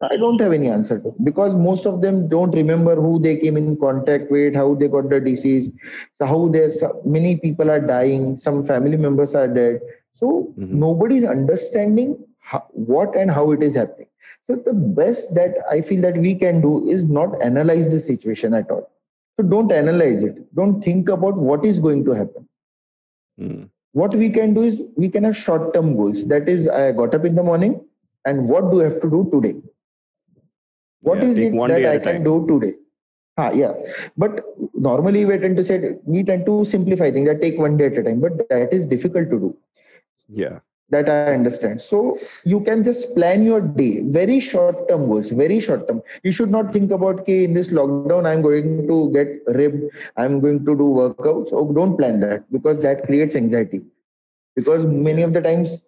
I 0.02 0.18
don't 0.18 0.40
have 0.42 0.52
any 0.52 0.68
answer 0.68 1.00
to 1.00 1.16
because 1.24 1.56
most 1.56 1.86
of 1.86 2.02
them 2.02 2.28
don't 2.28 2.52
remember 2.52 2.96
who 2.96 3.18
they 3.20 3.38
came 3.38 3.56
in 3.56 3.78
contact 3.78 4.30
with, 4.30 4.54
how 4.54 4.76
they 4.76 4.90
got 4.90 5.10
the 5.10 5.22
disease, 5.22 5.72
so 6.16 6.26
how 6.26 6.48
there's 6.50 6.84
many 7.06 7.38
people 7.38 7.72
are 7.72 7.80
dying, 7.80 8.36
some 8.38 8.66
family 8.66 8.98
members 8.98 9.36
are 9.36 9.48
dead. 9.48 9.80
So 10.16 10.54
mm-hmm. 10.60 10.80
nobody 10.80 11.18
is 11.18 11.24
understanding 11.24 12.18
how, 12.40 12.66
what 12.72 13.16
and 13.16 13.32
how 13.32 13.52
it 13.52 13.64
is 13.64 13.76
happening. 13.76 14.08
So 14.42 14.58
the 14.58 14.74
best 14.74 15.34
that 15.36 15.58
I 15.72 15.82
feel 15.82 16.02
that 16.02 16.18
we 16.18 16.36
can 16.36 16.62
do 16.62 16.90
is 16.90 17.06
not 17.06 17.42
analyze 17.42 17.90
the 17.90 18.00
situation 18.00 18.54
at 18.54 18.70
all. 18.70 18.92
So 19.38 19.46
don't 19.48 19.72
analyze 19.72 20.24
it. 20.24 20.54
Don't 20.56 20.84
think 20.84 21.10
about 21.10 21.36
what 21.36 21.66
is 21.66 21.80
going 21.80 22.04
to 22.06 22.12
happen. 22.12 22.48
Mm. 23.40 23.70
What 23.94 24.14
we 24.14 24.30
can 24.30 24.54
do 24.54 24.64
is 24.64 24.82
we 24.98 25.10
can 25.10 25.24
have 25.24 25.38
short-term 25.38 25.96
goals. 25.96 26.26
That 26.26 26.50
is, 26.50 26.68
I 26.68 26.92
got 26.92 27.16
up 27.16 27.24
in 27.24 27.36
the 27.36 27.44
morning, 27.44 27.82
and 28.26 28.50
what 28.50 28.72
do 28.72 28.82
I 28.82 28.86
have 28.86 29.02
to 29.02 29.10
do 29.10 29.30
today? 29.32 29.56
What 31.06 31.22
yeah, 31.22 31.30
is 31.30 31.38
it 31.38 31.54
that 31.54 31.86
I 31.86 31.98
can 32.00 32.24
do 32.24 32.46
today? 32.48 32.74
Ah, 33.38 33.52
yeah. 33.52 33.74
But 34.18 34.44
normally 34.74 35.26
we 35.26 35.38
tend 35.38 35.58
to 35.58 35.64
say 35.64 35.98
we 36.04 36.24
tend 36.24 36.46
to 36.48 36.64
simplify 36.66 37.12
things 37.12 37.28
that 37.28 37.42
take 37.42 37.60
one 37.60 37.78
day 37.78 37.88
at 37.88 37.98
a 37.98 38.04
time, 38.04 38.22
but 38.22 38.50
that 38.50 38.74
is 38.74 38.88
difficult 38.88 39.30
to 39.30 39.40
do. 39.40 39.58
Yeah. 40.28 40.60
That 40.90 41.10
i 41.10 41.34
understand. 41.34 41.82
So 41.82 42.18
you 42.44 42.62
can 42.62 42.84
just 42.84 43.14
plan 43.16 43.44
your 43.44 43.60
day 43.60 44.02
very 44.18 44.40
short 44.40 44.88
term 44.88 45.08
goals 45.08 45.30
very 45.30 45.60
short 45.60 45.88
term 45.88 46.02
you 46.24 46.32
should 46.32 46.52
not 46.56 46.72
think 46.72 46.92
about 46.92 47.22
okay 47.22 47.38
in 47.44 47.54
this 47.54 47.72
lockdown 47.78 48.28
i'm 48.32 48.44
going 48.44 48.88
to 48.90 48.98
get 49.16 49.32
ripped 49.60 49.96
i'm 50.16 50.40
going 50.40 50.60
to 50.60 50.76
do 50.84 50.90
workouts. 51.00 51.50
Oh 51.52 51.74
don't 51.74 51.98
plan 51.98 52.20
that 52.22 52.52
because 52.52 52.80
that 52.88 53.04
creates 53.08 53.36
anxiety. 53.36 53.82
Because 54.56 54.86
many 54.86 55.24
of 55.24 55.34
the 55.34 55.42
times 55.42 55.84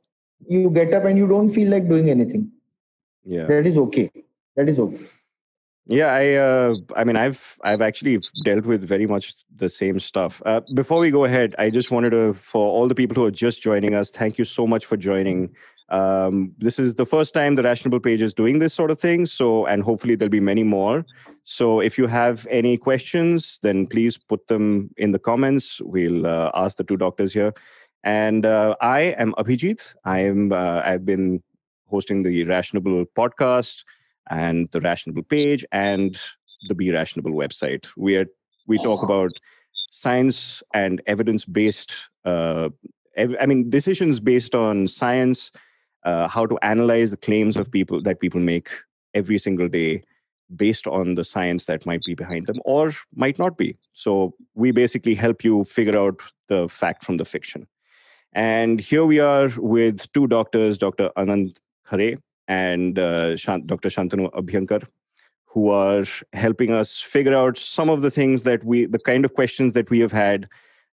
you 0.47 0.69
get 0.71 0.93
up 0.93 1.05
and 1.05 1.17
you 1.17 1.27
don't 1.27 1.49
feel 1.49 1.69
like 1.69 1.87
doing 1.87 2.09
anything. 2.09 2.51
Yeah. 3.23 3.45
That 3.45 3.67
is 3.67 3.77
okay 3.77 4.11
that 4.57 4.67
is 4.67 4.79
okay 4.79 5.07
yeah, 5.89 6.07
I 6.07 6.33
uh, 6.33 6.75
I 6.97 7.05
mean 7.05 7.15
I've 7.15 7.57
I've 7.63 7.81
actually 7.81 8.19
dealt 8.43 8.65
with 8.65 8.83
very 8.83 9.07
much 9.07 9.33
the 9.55 9.69
same 9.69 9.99
stuff. 9.99 10.41
Uh, 10.45 10.59
before 10.73 10.99
we 10.99 11.11
go 11.11 11.23
ahead, 11.23 11.55
I 11.57 11.69
just 11.69 11.91
wanted 11.91 12.09
to 12.09 12.33
for 12.33 12.69
all 12.69 12.89
the 12.89 12.95
people 12.95 13.15
who 13.15 13.23
are 13.23 13.31
just 13.31 13.61
joining 13.61 13.95
us, 13.95 14.11
thank 14.11 14.37
you 14.37 14.43
so 14.43 14.67
much 14.67 14.85
for 14.85 14.97
joining. 14.97 15.55
Um, 15.87 16.53
this 16.57 16.77
is 16.77 16.95
the 16.95 17.05
first 17.05 17.33
time 17.33 17.55
the 17.55 17.63
Rationable 17.63 18.01
page 18.01 18.21
is 18.21 18.33
doing 18.33 18.59
this 18.59 18.73
sort 18.73 18.91
of 18.91 18.99
thing. 18.99 19.25
So, 19.25 19.65
and 19.65 19.81
hopefully 19.81 20.15
there'll 20.15 20.29
be 20.29 20.41
many 20.41 20.63
more. 20.63 21.05
So, 21.43 21.79
if 21.79 21.97
you 21.97 22.07
have 22.07 22.45
any 22.49 22.77
questions, 22.77 23.57
then 23.63 23.87
please 23.87 24.17
put 24.17 24.47
them 24.47 24.89
in 24.97 25.11
the 25.11 25.19
comments. 25.19 25.79
We'll 25.79 26.27
uh, 26.27 26.51
ask 26.53 26.75
the 26.75 26.83
two 26.83 26.97
doctors 26.97 27.31
here. 27.31 27.53
And 28.03 28.45
uh, 28.45 28.75
I 28.81 29.15
am 29.17 29.33
Abhijit. 29.35 29.95
I 30.03 30.19
am. 30.19 30.51
Uh, 30.51 30.81
I've 30.83 31.05
been 31.05 31.41
hosting 31.89 32.23
the 32.23 32.43
Rationable 32.43 33.05
podcast 33.15 33.85
and 34.29 34.69
the 34.71 34.79
Rationable 34.79 35.23
page 35.23 35.65
and 35.71 36.19
the 36.67 36.75
Be 36.75 36.91
Rationable 36.91 37.31
website. 37.31 37.87
We 37.97 38.17
are 38.17 38.25
we 38.67 38.77
talk 38.79 39.01
about 39.03 39.31
science 39.89 40.61
and 40.73 41.01
evidence 41.07 41.45
based. 41.45 42.09
Uh, 42.25 42.69
ev- 43.15 43.35
I 43.39 43.45
mean, 43.45 43.69
decisions 43.69 44.19
based 44.19 44.55
on 44.55 44.87
science. 44.87 45.51
Uh, 46.03 46.27
how 46.27 46.45
to 46.45 46.57
analyze 46.61 47.11
the 47.11 47.17
claims 47.17 47.57
of 47.57 47.69
people 47.69 48.01
that 48.01 48.21
people 48.21 48.39
make 48.39 48.69
every 49.13 49.37
single 49.37 49.67
day 49.67 50.01
based 50.55 50.87
on 50.87 51.15
the 51.15 51.23
science 51.23 51.65
that 51.65 51.85
might 51.85 52.01
be 52.03 52.13
behind 52.13 52.47
them 52.47 52.61
or 52.63 52.91
might 53.13 53.37
not 53.37 53.57
be. 53.57 53.75
So 53.91 54.33
we 54.53 54.71
basically 54.71 55.15
help 55.15 55.43
you 55.43 55.65
figure 55.65 55.97
out 55.97 56.21
the 56.47 56.69
fact 56.69 57.03
from 57.03 57.17
the 57.17 57.25
fiction. 57.25 57.67
And 58.33 58.79
here 58.79 59.05
we 59.05 59.19
are 59.19 59.49
with 59.57 60.11
two 60.13 60.27
doctors, 60.27 60.77
Dr. 60.77 61.09
Anand 61.17 61.59
Khare 61.85 62.19
and 62.47 62.97
uh, 62.97 63.35
Dr. 63.35 63.89
Shantanu 63.89 64.31
Abhyankar, 64.33 64.87
who 65.45 65.69
are 65.69 66.05
helping 66.33 66.71
us 66.71 67.01
figure 67.01 67.33
out 67.33 67.57
some 67.57 67.89
of 67.89 68.01
the 68.01 68.11
things 68.11 68.43
that 68.43 68.63
we, 68.63 68.85
the 68.85 68.99
kind 68.99 69.25
of 69.25 69.33
questions 69.33 69.73
that 69.73 69.89
we 69.89 69.99
have 69.99 70.11
had 70.11 70.47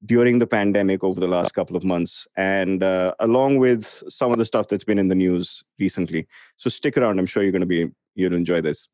during 0.04 0.38
the 0.38 0.46
pandemic 0.46 1.04
over 1.04 1.20
the 1.20 1.28
last 1.28 1.54
couple 1.54 1.76
of 1.76 1.84
months, 1.84 2.26
and 2.36 2.82
uh, 2.82 3.14
along 3.20 3.58
with 3.58 3.84
some 4.08 4.32
of 4.32 4.38
the 4.38 4.44
stuff 4.44 4.68
that's 4.68 4.84
been 4.84 4.98
in 4.98 5.08
the 5.08 5.14
news 5.14 5.62
recently. 5.78 6.26
So 6.56 6.70
stick 6.70 6.96
around. 6.96 7.18
I'm 7.18 7.26
sure 7.26 7.42
you're 7.42 7.52
going 7.52 7.60
to 7.60 7.66
be 7.66 7.88
you'll 8.14 8.34
enjoy 8.34 8.60
this. 8.60 8.88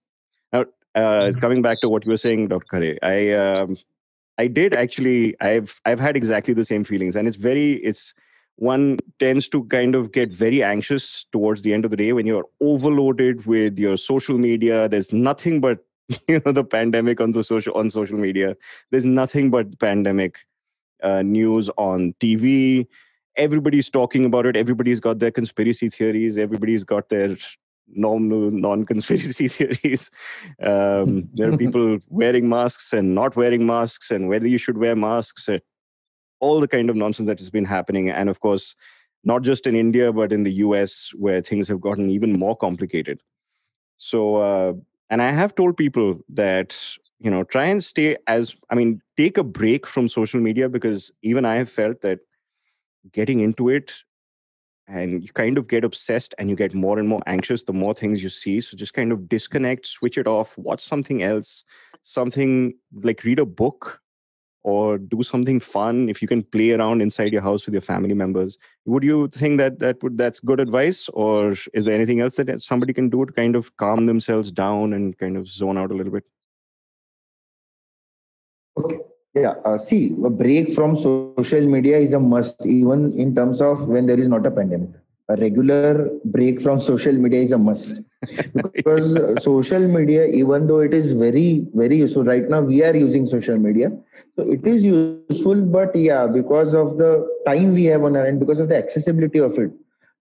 Now, 0.52 0.60
uh, 0.94 1.00
mm-hmm. 1.00 1.40
coming 1.40 1.62
back 1.62 1.80
to 1.80 1.88
what 1.88 2.04
you 2.04 2.10
were 2.10 2.16
saying, 2.16 2.48
Dr. 2.48 2.66
Khare, 2.72 2.98
I 3.02 3.32
um, 3.32 3.76
I 4.36 4.46
did 4.46 4.74
actually. 4.74 5.34
I've 5.40 5.80
I've 5.84 6.00
had 6.00 6.16
exactly 6.16 6.54
the 6.54 6.64
same 6.64 6.84
feelings, 6.84 7.16
and 7.16 7.26
it's 7.26 7.36
very 7.36 7.72
it's 7.72 8.14
one 8.58 8.98
tends 9.18 9.48
to 9.48 9.64
kind 9.64 9.94
of 9.94 10.12
get 10.12 10.32
very 10.32 10.62
anxious 10.62 11.24
towards 11.32 11.62
the 11.62 11.72
end 11.72 11.84
of 11.84 11.90
the 11.90 11.96
day 11.96 12.12
when 12.12 12.26
you're 12.26 12.46
overloaded 12.60 13.46
with 13.46 13.78
your 13.78 13.96
social 13.96 14.36
media. 14.36 14.88
There's 14.88 15.12
nothing 15.12 15.60
but 15.60 15.78
you 16.28 16.40
know 16.44 16.52
the 16.52 16.64
pandemic 16.64 17.20
on 17.20 17.32
the 17.32 17.42
social 17.42 17.74
on 17.74 17.90
social 17.90 18.18
media. 18.18 18.56
There's 18.90 19.04
nothing 19.04 19.50
but 19.50 19.78
pandemic 19.78 20.38
uh, 21.02 21.22
news 21.22 21.70
on 21.76 22.14
tv 22.20 22.86
everybody's 23.38 23.88
talking 23.88 24.24
about 24.24 24.44
it. 24.44 24.56
Everybody's 24.56 25.00
got 25.00 25.20
their 25.20 25.30
conspiracy 25.30 25.88
theories. 25.88 26.38
Everybody's 26.38 26.84
got 26.84 27.08
their 27.08 27.36
normal 27.86 28.50
non-conspiracy 28.50 29.48
theories. 29.56 30.10
Um, 30.60 31.28
there 31.32 31.50
are 31.50 31.56
people 31.64 31.98
wearing 32.10 32.48
masks 32.48 32.92
and 32.92 33.14
not 33.14 33.36
wearing 33.36 33.64
masks 33.64 34.10
and 34.10 34.28
whether 34.28 34.46
you 34.46 34.58
should 34.58 34.76
wear 34.76 34.96
masks 34.96 35.48
all 36.40 36.60
the 36.60 36.68
kind 36.68 36.90
of 36.90 36.96
nonsense 36.96 37.26
that 37.28 37.38
has 37.38 37.50
been 37.50 37.64
happening. 37.64 38.10
And 38.10 38.28
of 38.28 38.40
course, 38.40 38.76
not 39.24 39.42
just 39.42 39.66
in 39.66 39.74
India, 39.74 40.12
but 40.12 40.32
in 40.32 40.42
the 40.42 40.52
US, 40.52 41.12
where 41.14 41.42
things 41.42 41.68
have 41.68 41.80
gotten 41.80 42.10
even 42.10 42.32
more 42.32 42.56
complicated. 42.56 43.20
So, 43.96 44.36
uh, 44.36 44.72
and 45.10 45.20
I 45.22 45.30
have 45.30 45.54
told 45.54 45.76
people 45.76 46.20
that, 46.28 46.78
you 47.18 47.30
know, 47.30 47.42
try 47.44 47.64
and 47.64 47.82
stay 47.82 48.16
as, 48.26 48.56
I 48.70 48.74
mean, 48.74 49.02
take 49.16 49.38
a 49.38 49.44
break 49.44 49.86
from 49.86 50.08
social 50.08 50.40
media 50.40 50.68
because 50.68 51.10
even 51.22 51.44
I 51.44 51.56
have 51.56 51.68
felt 51.68 52.02
that 52.02 52.20
getting 53.12 53.40
into 53.40 53.68
it 53.68 54.04
and 54.86 55.22
you 55.22 55.32
kind 55.32 55.58
of 55.58 55.66
get 55.68 55.84
obsessed 55.84 56.34
and 56.38 56.48
you 56.48 56.56
get 56.56 56.74
more 56.74 56.98
and 56.98 57.08
more 57.08 57.20
anxious 57.26 57.64
the 57.64 57.72
more 57.72 57.94
things 57.94 58.22
you 58.22 58.28
see. 58.28 58.60
So 58.60 58.76
just 58.76 58.94
kind 58.94 59.12
of 59.12 59.28
disconnect, 59.28 59.86
switch 59.86 60.16
it 60.16 60.26
off, 60.26 60.56
watch 60.56 60.80
something 60.80 61.22
else, 61.22 61.64
something 62.02 62.74
like 63.02 63.24
read 63.24 63.38
a 63.38 63.46
book 63.46 64.00
or 64.72 64.98
do 64.98 65.22
something 65.22 65.60
fun. 65.60 66.08
If 66.08 66.22
you 66.22 66.28
can 66.28 66.42
play 66.56 66.70
around 66.72 67.02
inside 67.06 67.32
your 67.32 67.42
house 67.50 67.66
with 67.66 67.74
your 67.74 67.86
family 67.92 68.14
members 68.24 68.58
would 68.88 69.04
you 69.04 69.28
think 69.28 69.58
that 69.58 69.78
that 69.80 70.02
would 70.02 70.16
that's 70.16 70.40
good 70.40 70.60
advice? 70.60 71.08
Or 71.10 71.54
is 71.74 71.84
there 71.84 71.94
anything 71.94 72.20
else 72.20 72.36
that 72.36 72.62
somebody 72.62 72.92
can 72.92 73.10
do 73.10 73.24
to 73.26 73.32
kind 73.32 73.56
of 73.56 73.76
calm 73.76 74.06
themselves 74.06 74.50
down 74.50 74.92
and 74.92 75.16
kind 75.18 75.36
of 75.36 75.46
zone 75.46 75.78
out 75.78 75.90
a 75.90 75.94
little 75.94 76.12
bit? 76.12 76.28
Okay. 78.78 78.98
Yeah 79.34 79.54
uh, 79.64 79.78
see 79.78 80.14
a 80.24 80.30
break 80.30 80.72
from 80.72 80.96
social 80.96 81.66
media 81.66 81.98
is 81.98 82.12
a 82.12 82.20
must 82.20 82.64
even 82.66 83.12
in 83.12 83.34
terms 83.34 83.60
of 83.60 83.86
when 83.88 84.06
there 84.06 84.18
is 84.18 84.28
not 84.28 84.46
a 84.46 84.50
pandemic 84.50 84.90
a 85.28 85.36
regular 85.36 86.10
break 86.24 86.60
from 86.60 86.80
social 86.80 87.12
media 87.12 87.40
is 87.40 87.52
a 87.52 87.58
must. 87.58 88.02
Because 88.74 89.14
social 89.42 89.86
media 89.86 90.26
even 90.26 90.66
though 90.66 90.80
it 90.80 90.94
is 90.94 91.12
very 91.12 91.66
very 91.74 91.96
useful 91.98 92.24
right 92.24 92.48
now 92.48 92.60
we 92.60 92.82
are 92.82 92.96
using 92.96 93.26
social 93.26 93.58
media. 93.58 93.90
So 94.36 94.50
it 94.50 94.66
is 94.66 94.84
useful 94.84 95.62
but 95.62 95.94
yeah 95.94 96.26
because 96.26 96.74
of 96.74 96.96
the 96.98 97.28
time 97.46 97.74
we 97.74 97.84
have 97.84 98.04
on 98.04 98.16
our 98.16 98.26
end 98.26 98.40
because 98.40 98.60
of 98.60 98.68
the 98.68 98.76
accessibility 98.76 99.38
of 99.38 99.58
it 99.58 99.70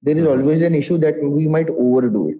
there 0.02 0.16
is 0.16 0.24
mm-hmm. 0.24 0.40
always 0.40 0.62
an 0.62 0.74
issue 0.74 0.98
that 0.98 1.22
we 1.22 1.46
might 1.46 1.68
overdo 1.70 2.28
it. 2.30 2.38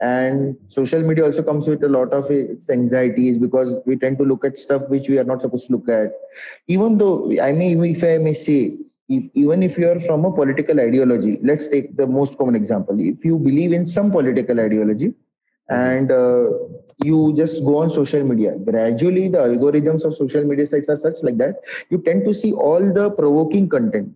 And 0.00 0.56
social 0.68 1.00
media 1.02 1.24
also 1.24 1.42
comes 1.42 1.66
with 1.68 1.82
a 1.84 1.88
lot 1.88 2.12
of 2.12 2.30
its 2.30 2.68
anxieties 2.68 3.38
because 3.38 3.80
we 3.86 3.96
tend 3.96 4.18
to 4.18 4.24
look 4.24 4.44
at 4.44 4.58
stuff 4.58 4.88
which 4.88 5.08
we 5.08 5.18
are 5.18 5.24
not 5.24 5.40
supposed 5.40 5.68
to 5.68 5.72
look 5.74 5.88
at. 5.88 6.12
Even 6.68 6.98
though 6.98 7.32
i 7.40 7.52
mean 7.52 7.84
if 7.84 8.04
i 8.04 8.18
may 8.18 8.34
say 8.34 8.76
if, 9.08 9.30
even 9.34 9.62
if 9.62 9.78
you 9.78 9.90
are 9.90 10.00
from 10.00 10.24
a 10.24 10.32
political 10.32 10.80
ideology, 10.80 11.38
let's 11.42 11.68
take 11.68 11.96
the 11.96 12.06
most 12.06 12.38
common 12.38 12.54
example. 12.54 12.98
If 12.98 13.24
you 13.24 13.38
believe 13.38 13.72
in 13.72 13.86
some 13.86 14.10
political 14.10 14.58
ideology 14.60 15.14
and 15.68 16.10
uh, 16.12 16.50
you 17.02 17.32
just 17.34 17.64
go 17.64 17.78
on 17.78 17.90
social 17.90 18.24
media, 18.24 18.56
gradually 18.56 19.28
the 19.28 19.38
algorithms 19.38 20.04
of 20.04 20.14
social 20.14 20.44
media 20.44 20.66
sites 20.66 20.88
are 20.88 20.96
such 20.96 21.22
like 21.22 21.38
that 21.38 21.56
you 21.90 21.98
tend 21.98 22.24
to 22.24 22.34
see 22.34 22.52
all 22.52 22.80
the 22.80 23.10
provoking 23.10 23.68
content 23.68 24.12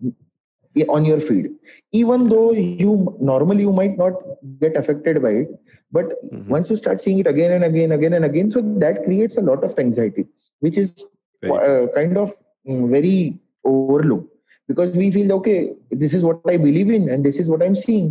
on 0.87 1.03
your 1.03 1.19
feed 1.19 1.49
even 1.91 2.29
though 2.29 2.51
you 2.51 3.17
normally 3.19 3.61
you 3.61 3.73
might 3.73 3.97
not 3.97 4.13
get 4.59 4.77
affected 4.77 5.21
by 5.21 5.31
it 5.31 5.49
but 5.91 6.05
mm-hmm. 6.23 6.47
once 6.49 6.69
you 6.69 6.75
start 6.75 7.01
seeing 7.01 7.19
it 7.19 7.27
again 7.27 7.51
and 7.51 7.63
again 7.63 7.91
again 7.91 8.13
and 8.13 8.23
again 8.23 8.51
so 8.51 8.61
that 8.77 9.03
creates 9.03 9.37
a 9.37 9.41
lot 9.41 9.63
of 9.63 9.77
anxiety 9.79 10.25
which 10.59 10.77
is 10.77 11.05
uh, 11.51 11.87
kind 11.95 12.17
of 12.17 12.31
um, 12.69 12.89
very 12.89 13.39
overlooked 13.65 14.31
because 14.69 14.91
we 15.01 15.09
feel 15.15 15.31
okay 15.37 15.59
this 16.03 16.13
is 16.17 16.23
what 16.27 16.53
i 16.53 16.57
believe 16.67 16.91
in 16.97 17.09
and 17.09 17.25
this 17.27 17.39
is 17.41 17.49
what 17.51 17.63
i'm 17.65 17.77
seeing 17.85 18.07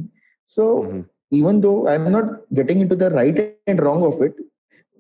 so 0.56 0.64
mm-hmm. 0.82 1.02
even 1.38 1.60
though 1.64 1.78
i'm 1.92 2.10
not 2.16 2.28
getting 2.58 2.80
into 2.84 2.96
the 3.02 3.10
right 3.18 3.38
and 3.66 3.80
wrong 3.86 4.02
of 4.10 4.20
it 4.26 4.34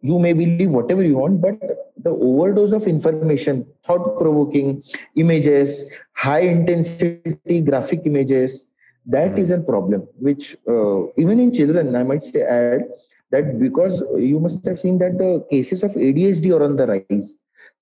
you 0.08 0.18
may 0.24 0.32
believe 0.32 0.70
whatever 0.78 1.04
you 1.10 1.16
want 1.22 1.40
but 1.46 1.58
the 2.06 2.14
overdose 2.30 2.72
of 2.78 2.86
information 2.86 3.66
thought 3.86 4.06
provoking 4.20 4.82
images 5.16 5.92
high 6.24 6.44
intensity 6.56 7.60
graphic 7.60 8.02
images 8.12 8.68
that 9.06 9.30
mm-hmm. 9.30 9.42
is 9.42 9.50
a 9.50 9.60
problem 9.72 10.06
which 10.28 10.56
uh, 10.74 11.00
even 11.22 11.40
in 11.44 11.52
children 11.58 11.96
i 11.96 12.04
might 12.12 12.22
say 12.30 12.42
add 12.60 12.84
that 13.30 13.58
because 13.58 14.02
you 14.16 14.38
must 14.40 14.64
have 14.64 14.78
seen 14.84 14.98
that 14.98 15.18
the 15.24 15.32
cases 15.50 15.82
of 15.82 15.92
adhd 16.08 16.54
are 16.56 16.64
on 16.68 16.76
the 16.76 16.86
rise 16.94 17.34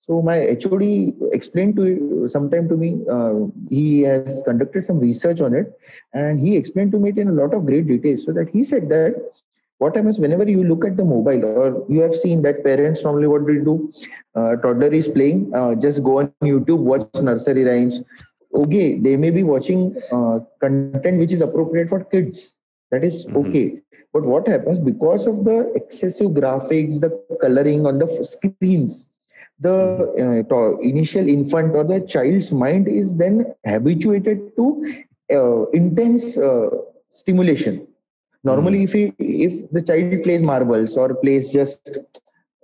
so 0.07 0.23
my 0.23 0.57
HOD 0.63 0.85
explained 1.33 1.77
to 1.77 2.29
sometime 2.29 2.69
to 2.69 2.77
me. 2.77 3.01
Uh, 3.11 3.47
he 3.69 4.03
has 4.03 4.41
conducted 4.45 4.85
some 4.85 5.01
research 5.01 5.41
on 5.41 5.53
it, 5.53 5.73
and 6.13 6.39
he 6.39 6.57
explained 6.57 6.93
to 6.93 6.99
me 6.99 7.11
it 7.11 7.19
in 7.19 7.29
a 7.29 7.33
lot 7.33 7.55
of 7.55 7.67
great 7.67 7.89
details. 7.89 8.25
So 8.25 8.33
that 8.33 8.49
he 8.51 8.63
said 8.63 8.89
that 8.91 9.17
what 9.79 9.97
happens 9.97 10.19
whenever 10.19 10.49
you 10.49 10.65
look 10.65 10.85
at 10.85 10.97
the 10.97 11.05
mobile 11.05 11.45
or 11.45 11.85
you 11.89 12.01
have 12.01 12.15
seen 12.15 12.43
that 12.43 12.65
parents 12.65 13.03
normally 13.05 13.27
what 13.27 13.47
they 13.47 13.57
do 13.57 13.93
uh, 14.35 14.57
toddler 14.57 14.93
is 14.93 15.09
playing 15.09 15.53
uh, 15.55 15.75
just 15.75 16.03
go 16.03 16.21
on 16.21 16.33
youtube 16.43 16.79
watch 16.79 17.07
nursery 17.21 17.65
rhymes 17.65 18.01
okay 18.55 18.99
they 18.99 19.17
may 19.17 19.31
be 19.31 19.43
watching 19.43 19.95
uh, 20.13 20.39
content 20.61 21.19
which 21.19 21.33
is 21.33 21.43
appropriate 21.43 21.89
for 21.91 22.03
kids 22.05 22.55
that 22.91 23.05
is 23.05 23.27
mm-hmm. 23.27 23.47
okay 23.47 23.83
but 24.15 24.25
what 24.25 24.49
happens 24.49 24.79
because 24.79 25.27
of 25.27 25.45
the 25.45 25.71
excessive 25.75 26.31
graphics 26.31 27.01
the 27.01 27.11
coloring 27.43 27.85
on 27.87 27.99
the 27.99 28.09
screens 28.25 29.06
the 29.61 30.45
uh, 30.51 30.79
initial 30.79 31.27
infant 31.29 31.75
or 31.75 31.85
the 31.85 32.01
child's 32.01 32.53
mind 32.53 32.89
is 32.89 33.17
then 33.17 33.55
habituated 33.65 34.55
to 34.57 35.05
uh, 35.33 35.67
intense 35.71 36.37
uh, 36.37 36.69
stimulation. 37.11 37.87
Normally 38.45 38.85
mm-hmm. 38.85 39.15
if 39.19 39.19
he, 39.19 39.45
if 39.45 39.71
the 39.71 39.83
child 39.83 40.23
plays 40.23 40.43
marbles 40.43 40.97
or 40.97 41.15
plays 41.15 41.53
just 41.53 41.99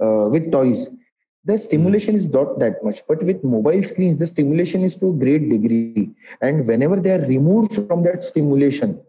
uh, 0.00 0.28
with 0.30 0.52
toys 0.52 0.90
the 1.44 1.58
stimulation 1.58 2.14
is 2.14 2.26
not 2.26 2.58
that 2.61 2.82
much. 2.84 3.02
But 3.08 3.22
with 3.22 3.42
mobile 3.42 3.82
screens 3.82 4.18
the 4.18 4.26
stimulation 4.26 4.84
is 4.84 4.96
to 4.96 5.11
a 5.11 5.12
great 5.12 5.49
degree. 5.50 6.11
And 6.40 6.66
whenever 6.66 7.00
they 7.00 7.12
are 7.12 7.26
removed 7.26 7.75
from 7.75 8.04
that 8.04 8.25
stimulation 8.25 9.00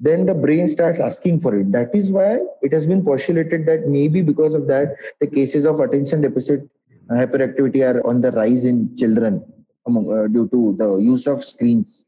then 0.00 0.26
the 0.26 0.34
brain 0.34 0.68
starts 0.68 1.00
asking 1.00 1.40
for 1.40 1.58
it. 1.58 1.72
That 1.72 1.92
is 1.94 2.12
why 2.12 2.38
it 2.62 2.72
has 2.72 2.86
been 2.86 3.04
postulated 3.04 3.66
that 3.66 3.88
maybe 3.88 4.22
because 4.22 4.54
of 4.54 4.66
that 4.68 4.96
the 5.20 5.26
cases 5.26 5.64
of 5.64 5.80
attention 5.80 6.20
deficit 6.20 6.68
hyperactivity 7.10 7.82
are 7.88 8.06
on 8.06 8.20
the 8.20 8.30
rise 8.32 8.64
in 8.64 8.96
children 8.96 9.44
among, 9.86 10.12
uh, 10.12 10.26
due 10.26 10.48
to 10.48 10.74
the 10.78 10.96
use 10.96 11.26
of 11.26 11.44
screens. 11.44 12.04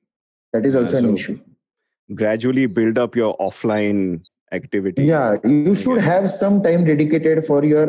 That 0.52 0.66
is 0.66 0.74
also 0.74 0.92
so 0.92 0.98
an 0.98 1.14
issue. 1.16 1.38
gradually 2.14 2.66
build 2.66 2.98
up 2.98 3.14
your 3.14 3.36
offline 3.38 4.22
activity. 4.52 5.04
Yeah 5.04 5.36
you 5.44 5.74
should 5.74 6.00
have 6.00 6.30
some 6.30 6.62
time 6.62 6.84
dedicated 6.84 7.44
for 7.46 7.64
your 7.64 7.84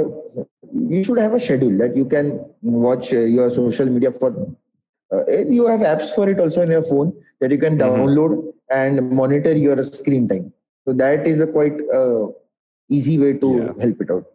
you 0.72 1.04
should 1.04 1.18
have 1.18 1.34
a 1.34 1.40
schedule 1.40 1.78
that 1.80 1.96
you 1.96 2.06
can 2.06 2.46
watch 2.62 3.14
uh, 3.14 3.20
your 3.20 3.50
social 3.50 3.88
media 3.88 4.12
for 4.12 4.30
uh, 5.12 5.26
you 5.58 5.66
have 5.66 5.82
apps 5.82 6.14
for 6.14 6.30
it 6.30 6.40
also 6.40 6.62
on 6.62 6.70
your 6.70 6.84
phone 6.84 7.14
that 7.40 7.52
you 7.52 7.58
can 7.58 7.78
mm-hmm. 7.78 8.02
download 8.02 8.54
and 8.70 9.10
monitor 9.12 9.54
your 9.54 9.84
screen 9.84 10.28
time. 10.28 10.54
So 10.86 10.94
that 10.94 11.28
is 11.28 11.42
a 11.42 11.48
quite 11.48 11.82
uh, 11.94 12.28
easy 12.90 13.18
way 13.18 13.34
to 13.34 13.50
yeah. 13.58 13.84
help 13.84 14.02
it 14.02 14.12
out 14.12 14.26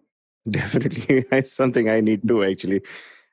definitely 0.51 1.25
it's 1.33 1.53
something 1.53 1.89
i 1.89 2.01
need 2.01 2.27
to 2.27 2.45
actually 2.45 2.81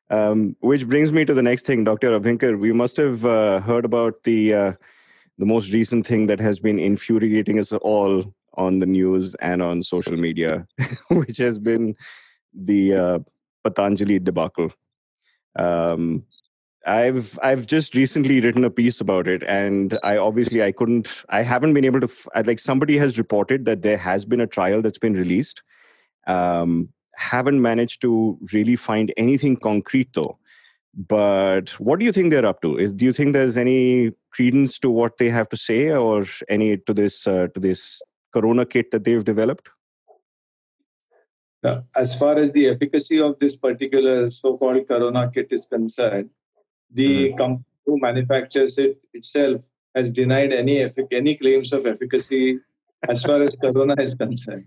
um, 0.09 0.55
which 0.59 0.87
brings 0.87 1.11
me 1.11 1.25
to 1.25 1.33
the 1.33 1.41
next 1.41 1.65
thing 1.65 1.83
dr 1.83 2.19
abhyankar 2.19 2.59
we 2.59 2.71
must 2.71 2.97
have 2.97 3.25
uh, 3.25 3.59
heard 3.61 3.85
about 3.85 4.23
the 4.23 4.53
uh, 4.53 4.73
the 5.37 5.45
most 5.45 5.73
recent 5.73 6.05
thing 6.05 6.27
that 6.27 6.39
has 6.39 6.59
been 6.59 6.79
infuriating 6.79 7.59
us 7.59 7.73
all 7.73 8.23
on 8.55 8.79
the 8.79 8.85
news 8.85 9.35
and 9.35 9.61
on 9.61 9.81
social 9.81 10.15
media, 10.15 10.67
which 11.09 11.37
has 11.37 11.57
been 11.57 11.95
the 12.53 12.93
uh, 12.93 13.19
Patanjali 13.63 14.19
debacle. 14.19 14.71
Um, 15.57 16.23
I've 16.85 17.39
I've 17.41 17.65
just 17.65 17.95
recently 17.95 18.41
written 18.41 18.65
a 18.65 18.69
piece 18.69 18.99
about 18.99 19.27
it, 19.27 19.41
and 19.43 19.97
I 20.03 20.17
obviously 20.17 20.61
I 20.61 20.73
couldn't 20.73 21.23
I 21.29 21.41
haven't 21.41 21.73
been 21.73 21.85
able 21.85 22.01
to 22.01 22.09
like 22.45 22.59
somebody 22.59 22.97
has 22.97 23.17
reported 23.17 23.65
that 23.65 23.81
there 23.83 23.97
has 23.97 24.25
been 24.25 24.41
a 24.41 24.47
trial 24.47 24.81
that's 24.81 24.97
been 24.97 25.13
released. 25.13 25.63
Um, 26.27 26.89
haven't 27.15 27.61
managed 27.61 28.01
to 28.01 28.37
really 28.53 28.75
find 28.75 29.13
anything 29.17 29.57
concrete 29.57 30.13
though. 30.13 30.37
But 30.95 31.71
what 31.79 31.99
do 31.99 32.05
you 32.05 32.11
think 32.11 32.29
they're 32.29 32.45
up 32.45 32.61
to? 32.61 32.77
Is 32.77 32.93
do 32.93 33.05
you 33.05 33.13
think 33.13 33.33
there's 33.33 33.57
any 33.57 34.11
credence 34.31 34.77
to 34.79 34.89
what 34.89 35.17
they 35.17 35.29
have 35.29 35.49
to 35.49 35.57
say, 35.57 35.91
or 35.91 36.23
any 36.49 36.77
to 36.77 36.93
this 36.93 37.25
uh, 37.25 37.47
to 37.55 37.59
this 37.59 38.01
corona 38.31 38.65
kit 38.65 38.91
that 38.91 39.03
they've 39.03 39.23
developed? 39.23 39.69
as 41.95 42.17
far 42.17 42.37
as 42.37 42.51
the 42.51 42.67
efficacy 42.67 43.19
of 43.21 43.39
this 43.39 43.55
particular 43.55 44.29
so-called 44.29 44.85
corona 44.87 45.31
kit 45.33 45.47
is 45.51 45.65
concerned, 45.65 46.29
the 46.91 47.29
mm-hmm. 47.29 47.37
company 47.37 47.65
who 47.85 47.99
manufactures 47.99 48.77
it 48.77 48.97
itself 49.13 49.61
has 49.95 50.09
denied 50.09 50.51
any 50.51 50.77
effic- 50.77 51.11
any 51.11 51.35
claims 51.37 51.73
of 51.73 51.85
efficacy 51.85 52.59
as 53.07 53.23
far 53.23 53.41
as 53.41 53.51
corona 53.61 53.95
is 53.99 54.13
concerned. 54.13 54.65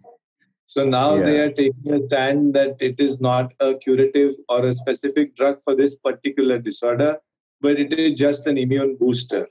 So 0.67 0.85
now 0.85 1.15
yeah. 1.15 1.27
they 1.27 1.41
are 1.41 1.53
taking 1.53 1.93
a 1.93 2.07
stand 2.07 2.55
that 2.55 2.77
it 2.81 3.01
is 3.01 3.21
not 3.21 3.53
a 3.61 3.75
curative 3.77 4.35
or 4.49 4.67
a 4.67 4.73
specific 4.73 5.37
drug 5.37 5.59
for 5.65 5.75
this 5.75 5.95
particular 5.97 6.59
disorder, 6.59 7.19
but 7.61 7.79
it 7.79 7.93
is 7.99 8.15
just 8.15 8.47
an 8.47 8.59
immune 8.59 8.97
booster, 8.97 9.47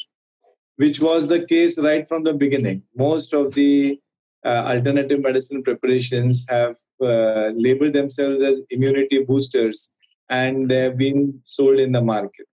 which 0.76 1.00
was 1.00 1.28
the 1.28 1.46
case 1.46 1.80
right 1.80 2.08
from 2.08 2.24
the 2.24 2.34
beginning. 2.34 2.84
Most 2.96 3.34
of 3.34 3.54
the 3.54 4.00
uh, 4.46 4.64
alternative 4.74 5.22
medicine 5.22 5.64
preparations 5.64 6.46
have 6.50 6.76
uh, 7.02 7.50
labeled 7.56 7.94
themselves 7.94 8.44
as 8.44 8.60
immunity 8.70 9.24
boosters 9.24 9.92
and 10.30 10.70
they 10.70 10.78
have 10.78 10.98
been 10.98 11.42
sold 11.46 11.80
in 11.80 11.92
the 11.92 12.02
market. 12.02 12.46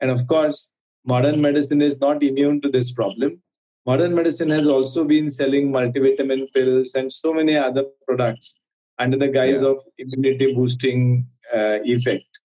And 0.00 0.10
of 0.10 0.26
course, 0.28 0.70
modern 1.06 1.40
medicine 1.40 1.80
is 1.80 1.98
not 2.00 2.22
immune 2.22 2.60
to 2.62 2.70
this 2.70 2.92
problem. 2.92 3.40
Modern 3.86 4.14
medicine 4.14 4.50
has 4.50 4.66
also 4.66 5.04
been 5.04 5.28
selling 5.28 5.70
multivitamin 5.70 6.52
pills 6.54 6.94
and 6.94 7.12
so 7.12 7.34
many 7.34 7.56
other 7.56 7.84
products 8.06 8.58
under 8.98 9.18
the 9.18 9.28
guise 9.28 9.60
yeah. 9.60 9.68
of 9.68 9.78
immunity 9.98 10.54
boosting 10.54 11.26
uh, 11.54 11.78
effect. 11.84 12.40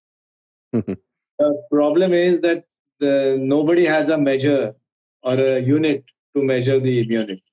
the 0.73 1.63
problem 1.71 2.13
is 2.13 2.41
that 2.41 2.65
the, 2.99 3.38
nobody 3.39 3.86
has 3.86 4.10
a 4.10 4.17
measure 4.17 4.75
or 5.23 5.34
a 5.34 5.60
unit 5.62 6.04
to 6.36 6.43
measure 6.43 6.80
the 6.80 6.99
immunity. 6.99 7.43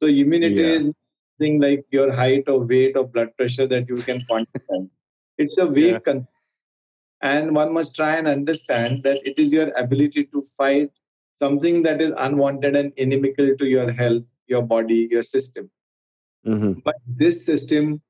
So 0.00 0.08
immunity 0.08 0.54
yeah. 0.54 0.78
is 0.78 0.92
thing 1.38 1.60
like 1.60 1.84
your 1.90 2.12
height 2.12 2.44
or 2.46 2.60
weight 2.60 2.96
or 2.96 3.06
blood 3.06 3.36
pressure 3.36 3.66
that 3.66 3.88
you 3.88 3.96
can 3.96 4.20
quantify. 4.30 4.88
it's 5.38 5.54
a 5.58 5.66
vague 5.66 5.92
yeah. 5.92 5.98
concept. 5.98 6.34
And 7.22 7.54
one 7.54 7.74
must 7.74 7.96
try 7.96 8.16
and 8.16 8.28
understand 8.28 9.02
that 9.02 9.18
it 9.24 9.38
is 9.38 9.52
your 9.52 9.70
ability 9.76 10.24
to 10.32 10.42
fight 10.56 10.90
something 11.40 11.82
that 11.82 12.00
is 12.00 12.12
unwanted 12.18 12.76
and 12.76 12.92
inimical 12.96 13.56
to 13.56 13.66
your 13.66 13.90
health, 13.92 14.22
your 14.46 14.62
body, 14.62 15.08
your 15.10 15.22
system. 15.22 15.70
Mm-hmm. 16.46 16.80
But 16.84 16.96
this 17.06 17.44
system, 17.44 18.02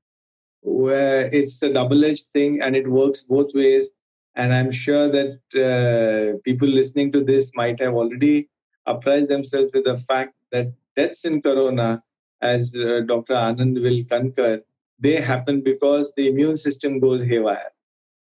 where 0.62 1.26
it's 1.34 1.62
a 1.62 1.72
double-edged 1.72 2.26
thing 2.32 2.60
and 2.60 2.76
it 2.76 2.88
works 2.88 3.20
both 3.20 3.50
ways, 3.54 3.90
and 4.34 4.54
I'm 4.54 4.72
sure 4.72 5.10
that 5.10 5.40
uh, 5.68 6.38
people 6.44 6.68
listening 6.68 7.12
to 7.12 7.24
this 7.24 7.50
might 7.54 7.80
have 7.80 7.94
already 7.94 8.48
apprised 8.86 9.28
themselves 9.28 9.70
with 9.74 9.84
the 9.84 9.98
fact 9.98 10.34
that 10.52 10.66
deaths 10.96 11.24
in 11.24 11.42
corona, 11.42 11.98
as 12.40 12.74
uh, 12.74 13.00
Dr. 13.06 13.34
Anand 13.34 13.82
will 13.82 14.02
concur, 14.08 14.62
they 14.98 15.20
happen 15.20 15.62
because 15.62 16.12
the 16.16 16.28
immune 16.28 16.56
system 16.56 17.00
goes 17.00 17.26
haywire. 17.26 17.70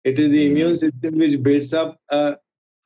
It 0.03 0.17
is 0.17 0.31
the 0.31 0.45
hmm. 0.45 0.51
immune 0.51 0.75
system 0.77 1.17
which 1.19 1.43
builds 1.43 1.73
up 1.73 1.99
a 2.09 2.37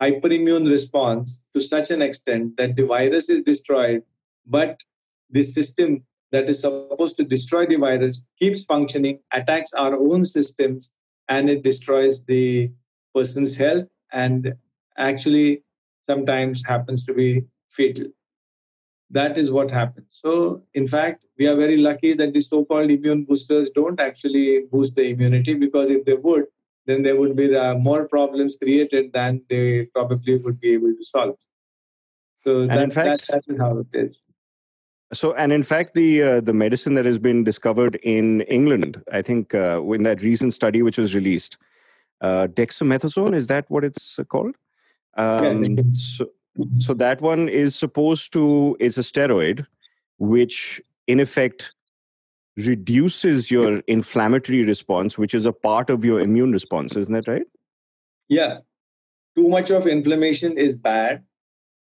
hyperimmune 0.01 0.69
response 0.69 1.45
to 1.55 1.61
such 1.61 1.91
an 1.91 2.01
extent 2.01 2.57
that 2.57 2.75
the 2.75 2.85
virus 2.85 3.29
is 3.29 3.43
destroyed, 3.43 4.03
but 4.45 4.83
the 5.29 5.43
system 5.43 6.03
that 6.31 6.49
is 6.49 6.61
supposed 6.61 7.15
to 7.17 7.23
destroy 7.23 7.65
the 7.65 7.77
virus 7.77 8.23
keeps 8.39 8.63
functioning, 8.63 9.19
attacks 9.31 9.73
our 9.73 9.95
own 9.95 10.25
systems, 10.25 10.91
and 11.29 11.49
it 11.49 11.63
destroys 11.63 12.25
the 12.25 12.71
person's 13.13 13.57
health 13.57 13.87
and 14.11 14.53
actually 14.97 15.63
sometimes 16.07 16.63
happens 16.65 17.03
to 17.05 17.13
be 17.13 17.43
fatal. 17.69 18.07
That 19.09 19.37
is 19.37 19.51
what 19.51 19.71
happens. 19.71 20.07
So, 20.11 20.63
in 20.73 20.87
fact, 20.87 21.25
we 21.37 21.47
are 21.47 21.55
very 21.55 21.77
lucky 21.77 22.13
that 22.13 22.33
the 22.33 22.41
so 22.41 22.65
called 22.65 22.89
immune 22.89 23.25
boosters 23.25 23.69
don't 23.69 23.99
actually 23.99 24.65
boost 24.71 24.95
the 24.95 25.09
immunity 25.09 25.53
because 25.53 25.89
if 25.89 26.05
they 26.05 26.13
would, 26.13 26.45
then 26.85 27.03
there 27.03 27.19
would 27.19 27.35
be 27.35 27.49
more 27.79 28.07
problems 28.07 28.57
created 28.57 29.11
than 29.13 29.43
they 29.49 29.85
probably 29.93 30.37
would 30.37 30.59
be 30.59 30.73
able 30.73 30.93
to 30.93 31.05
solve. 31.05 31.35
So, 32.43 32.67
that, 32.67 32.93
fact, 32.93 33.27
that, 33.27 33.43
that 33.47 33.53
is 33.53 33.59
how 33.59 33.79
it 33.79 33.87
is. 33.93 34.17
So, 35.13 35.33
and 35.33 35.53
in 35.53 35.63
fact, 35.63 35.93
the 35.93 36.21
uh, 36.21 36.41
the 36.41 36.53
medicine 36.53 36.95
that 36.95 37.05
has 37.05 37.19
been 37.19 37.43
discovered 37.43 37.95
in 38.03 38.41
England, 38.41 39.01
I 39.11 39.21
think, 39.21 39.53
uh, 39.53 39.81
in 39.93 40.03
that 40.03 40.21
recent 40.23 40.53
study 40.53 40.81
which 40.81 40.97
was 40.97 41.15
released, 41.15 41.57
uh, 42.21 42.47
dexamethasone 42.47 43.35
is 43.35 43.47
that 43.47 43.69
what 43.69 43.83
it's 43.83 44.19
called? 44.29 44.55
Um, 45.15 45.63
yeah, 45.63 45.83
so, 45.93 46.29
so 46.79 46.93
that 46.95 47.21
one 47.21 47.47
is 47.47 47.75
supposed 47.75 48.33
to 48.33 48.75
is 48.79 48.97
a 48.97 49.01
steroid, 49.01 49.65
which 50.17 50.81
in 51.07 51.19
effect 51.19 51.73
reduces 52.57 53.51
your 53.51 53.79
inflammatory 53.87 54.63
response, 54.63 55.17
which 55.17 55.33
is 55.33 55.45
a 55.45 55.51
part 55.51 55.89
of 55.89 56.05
your 56.05 56.19
immune 56.19 56.51
response. 56.51 56.95
Isn't 56.95 57.13
that 57.13 57.27
right? 57.27 57.45
Yeah. 58.29 58.59
Too 59.35 59.49
much 59.49 59.69
of 59.69 59.87
inflammation 59.87 60.57
is 60.57 60.79
bad, 60.79 61.23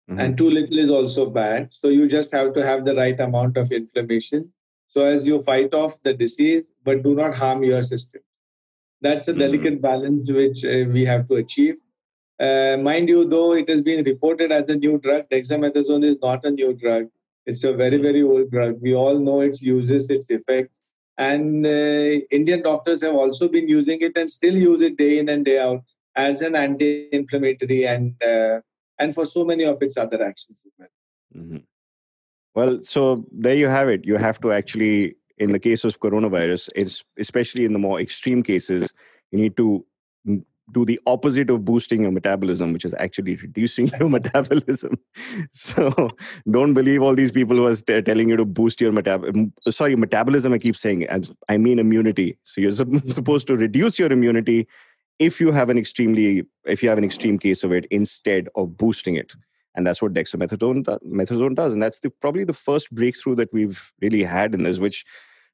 mm-hmm. 0.10 0.20
and 0.20 0.38
too 0.38 0.50
little 0.50 0.80
is 0.80 0.90
also 0.90 1.30
bad. 1.30 1.70
So 1.82 1.90
you 1.90 2.08
just 2.08 2.32
have 2.32 2.54
to 2.54 2.66
have 2.66 2.86
the 2.86 2.96
right 2.96 3.20
amount 3.20 3.58
of 3.58 3.72
inflammation. 3.72 4.54
So 4.88 5.04
as 5.04 5.26
you 5.26 5.44
fight 5.44 5.74
off 5.74 6.02
the 6.04 6.14
disease, 6.14 6.64
but 6.84 7.04
do 7.04 7.14
not 7.14 7.36
harm 7.36 7.64
your 7.64 7.82
system. 7.82 8.22
That's 9.02 9.28
a 9.28 9.32
mm-hmm. 9.32 9.40
delicate 9.40 9.82
balance 9.82 10.30
which 10.32 10.64
uh, 10.64 10.90
we 10.90 11.04
have 11.04 11.28
to 11.28 11.36
achieve. 11.36 11.76
Uh, 12.40 12.78
mind 12.78 13.10
you, 13.10 13.28
though 13.28 13.54
it 13.54 13.70
has 13.70 13.82
been 13.82 14.06
reported 14.06 14.52
as 14.52 14.68
a 14.70 14.76
new 14.76 14.98
drug, 15.00 15.30
dexamethasone 15.30 16.04
is 16.04 16.18
not 16.22 16.46
a 16.46 16.52
new 16.52 16.74
drug. 16.74 17.08
It's 17.46 17.64
a 17.64 17.74
very, 17.74 17.98
very 17.98 18.22
old 18.22 18.52
drug. 18.52 18.80
We 18.82 18.94
all 18.96 19.20
know 19.20 19.42
its 19.42 19.62
uses, 19.62 20.10
its 20.10 20.30
effects. 20.30 20.80
And 21.18 21.66
uh, 21.66 22.26
Indian 22.32 22.64
doctors 22.64 23.04
have 23.04 23.16
also 23.16 23.48
been 23.48 23.68
using 23.68 24.02
it 24.02 24.14
and 24.16 24.30
still 24.30 24.56
use 24.56 24.82
it 24.82 24.98
day 24.98 25.20
in 25.20 25.30
and 25.30 25.46
day 25.46 25.60
out 25.60 25.84
as 26.16 26.42
an 26.42 26.56
anti-inflammatory 26.56 27.86
and 27.88 28.16
uh, 28.24 28.62
and 29.00 29.14
for 29.14 29.26
so 29.26 29.44
many 29.44 29.64
of 29.64 29.82
its 29.82 29.98
other 29.98 30.24
actions 30.24 30.64
as 30.66 30.72
well. 30.78 30.88
Mm-hmm. 31.36 31.58
Well, 32.56 32.82
so 32.82 33.26
there 33.32 33.56
you 33.56 33.68
have 33.68 33.90
it. 33.90 34.06
You 34.06 34.18
have 34.18 34.40
to 34.42 34.52
actually, 34.52 35.16
in 35.38 35.52
the 35.52 35.60
case 35.60 35.84
of 35.84 36.00
coronavirus, 36.00 37.04
especially 37.18 37.66
in 37.66 37.74
the 37.74 37.80
more 37.80 38.00
extreme 38.00 38.44
cases, 38.44 38.94
you 39.32 39.40
need 39.40 39.58
to 39.58 39.86
do 40.72 40.86
the 40.86 41.00
opposite 41.06 41.50
of 41.50 41.66
boosting 41.66 42.04
your 42.04 42.12
metabolism, 42.12 42.74
which 42.74 42.86
is 42.86 42.96
actually 42.98 43.36
reducing 43.36 43.88
your 44.00 44.10
metabolism. 44.10 44.98
So 45.52 46.12
don't 46.50 46.74
believe 46.74 47.02
all 47.02 47.16
these 47.16 47.32
people 47.32 47.58
who 47.58 47.66
are 47.66 48.02
telling 48.02 48.30
you 48.30 48.38
to 48.38 48.46
boost 48.46 48.82
your 48.82 48.92
metabolism. 48.92 49.54
Sorry, 49.70 49.96
metabolism. 49.96 50.54
I 50.54 50.58
keep 50.58 50.76
saying 50.76 51.08
I 51.50 51.58
mean 51.58 51.80
immunity. 51.80 52.38
So 52.44 52.62
you're 52.62 52.72
supposed 53.10 53.48
to 53.48 53.56
reduce 53.56 54.00
your 54.00 54.12
immunity 54.12 54.68
if 55.20 55.40
you 55.40 55.52
have 55.52 55.70
an 55.70 55.78
extremely 55.78 56.44
if 56.66 56.82
you 56.82 56.90
have 56.90 56.98
an 56.98 57.04
extreme 57.04 57.38
case 57.38 57.64
of 57.64 57.72
it 57.72 57.86
instead 57.92 58.50
of 58.56 58.78
boosting 58.78 59.16
it 59.16 59.34
and 59.76 59.86
that's 59.86 60.02
what 60.02 60.14
dexamethasone 60.14 60.84
methazone 61.06 61.56
does 61.56 61.74
and 61.74 61.82
that's 61.82 62.00
the, 62.00 62.10
probably 62.10 62.44
the 62.44 62.54
first 62.54 62.94
breakthrough 62.94 63.36
that 63.36 63.52
we've 63.54 63.94
really 64.02 64.24
had 64.24 64.54
in 64.54 64.64
this 64.64 64.80
which 64.80 65.06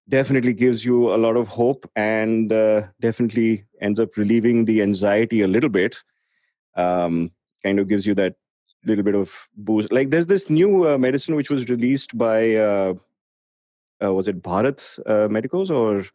definitely 0.10 0.54
gives 0.54 0.84
you 0.84 1.14
a 1.14 1.18
lot 1.18 1.38
of 1.38 1.48
hope 1.48 1.90
and 1.96 2.52
uh, 2.52 2.82
definitely 3.00 3.66
ends 3.80 4.00
up 4.00 4.18
relieving 4.18 4.66
the 4.66 4.82
anxiety 4.82 5.42
a 5.42 5.48
little 5.48 5.70
bit. 5.70 6.04
Um, 6.76 7.32
kind 7.64 7.80
of 7.80 7.88
gives 7.88 8.06
you 8.06 8.16
that 8.16 8.36
little 8.86 9.04
bit 9.04 9.16
of 9.16 9.50
boost. 9.56 9.92
Like 9.92 10.10
there's 10.10 10.26
this 10.26 10.50
new 10.50 10.90
uh, 10.90 10.98
medicine 10.98 11.36
which 11.36 11.50
was 11.50 11.70
released 11.70 12.18
by 12.18 12.56
uh, 12.56 12.94
uh 14.04 14.14
was 14.14 14.30
it 14.30 14.42
bharat 14.42 15.00
uh, 15.06 15.28
medicos 15.28 15.70
or 15.70 16.06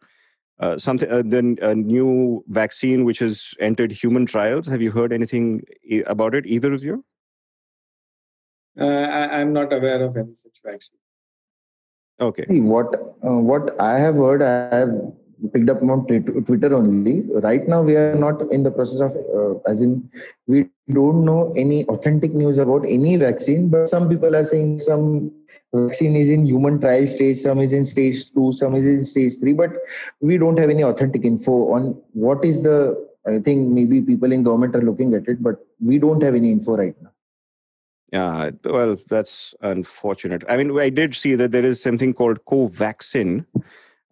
uh, 0.60 0.78
something 0.78 1.28
then 1.28 1.58
a 1.60 1.74
new 1.74 2.42
vaccine 2.48 3.04
which 3.04 3.18
has 3.18 3.54
entered 3.60 3.92
human 3.92 4.24
trials. 4.24 4.66
Have 4.66 4.80
you 4.80 4.90
heard 4.90 5.12
anything 5.12 5.62
about 6.06 6.34
it 6.34 6.46
either 6.46 6.72
of 6.72 6.82
you? 6.82 7.04
I, 8.76 9.40
am 9.40 9.52
not 9.52 9.72
aware 9.72 10.02
of 10.02 10.16
any 10.16 10.34
such 10.34 10.58
vaccine 10.64 10.98
okay 12.20 12.44
what 12.60 12.94
uh, 13.26 13.40
what 13.50 13.78
i 13.80 13.98
have 13.98 14.14
heard 14.14 14.42
i 14.42 14.76
have 14.76 14.94
picked 15.52 15.68
up 15.68 15.82
on 15.82 16.06
Twitter 16.06 16.74
only. 16.74 17.22
Right 17.22 17.66
now, 17.68 17.82
we 17.82 17.96
are 17.96 18.14
not 18.14 18.40
in 18.52 18.62
the 18.62 18.70
process 18.70 19.00
of, 19.00 19.12
uh, 19.34 19.58
as 19.70 19.80
in, 19.80 20.08
we 20.46 20.66
don't 20.90 21.24
know 21.24 21.52
any 21.56 21.84
authentic 21.86 22.32
news 22.32 22.58
about 22.58 22.84
any 22.86 23.16
vaccine. 23.16 23.68
But 23.68 23.88
some 23.88 24.08
people 24.08 24.34
are 24.36 24.44
saying 24.44 24.80
some 24.80 25.32
vaccine 25.72 26.16
is 26.16 26.30
in 26.30 26.46
human 26.46 26.80
trial 26.80 27.06
stage, 27.06 27.38
some 27.38 27.58
is 27.60 27.72
in 27.72 27.84
stage 27.84 28.32
two, 28.32 28.52
some 28.52 28.74
is 28.74 28.84
in 28.84 29.04
stage 29.04 29.38
three. 29.38 29.52
But 29.52 29.72
we 30.20 30.38
don't 30.38 30.58
have 30.58 30.70
any 30.70 30.84
authentic 30.84 31.24
info 31.24 31.72
on 31.74 32.00
what 32.12 32.44
is 32.44 32.62
the. 32.62 33.08
I 33.26 33.38
think 33.38 33.70
maybe 33.70 34.02
people 34.02 34.32
in 34.32 34.42
government 34.42 34.76
are 34.76 34.82
looking 34.82 35.14
at 35.14 35.26
it, 35.28 35.42
but 35.42 35.56
we 35.80 35.98
don't 35.98 36.22
have 36.22 36.34
any 36.34 36.52
info 36.52 36.76
right 36.76 36.94
now. 37.02 37.13
Yeah, 38.14 38.50
well, 38.62 38.96
that's 39.08 39.56
unfortunate. 39.60 40.44
I 40.48 40.56
mean, 40.56 40.78
I 40.78 40.88
did 40.88 41.16
see 41.16 41.34
that 41.34 41.50
there 41.50 41.66
is 41.66 41.82
something 41.82 42.14
called 42.14 42.44
Covaxin, 42.44 43.44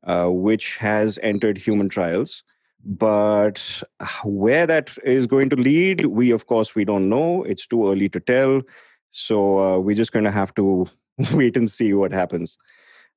uh, 0.03 0.27
which 0.27 0.77
has 0.79 1.21
entered 1.23 1.57
human 1.57 1.89
trials. 1.89 2.43
But 2.85 3.81
where 4.25 4.67
that 4.67 4.99
is 5.05 5.29
going 5.29 5.51
to 5.51 5.57
lead, 5.57 6.07
we 6.07 6.33
of 6.33 6.49
course 6.49 6.75
we 6.75 6.85
don't 6.85 7.09
know. 7.09 7.45
It's 7.45 7.65
too 7.69 7.89
early 7.89 8.09
to 8.09 8.19
tell. 8.19 8.63
So 9.11 9.61
uh, 9.61 9.79
we're 9.79 9.95
just 9.95 10.11
going 10.11 10.25
to 10.25 10.33
have 10.33 10.53
to 10.55 10.87
wait 11.35 11.57
and 11.57 11.71
see 11.71 11.95
what 11.95 12.11
happens. 12.11 12.59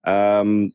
Um, 0.03 0.71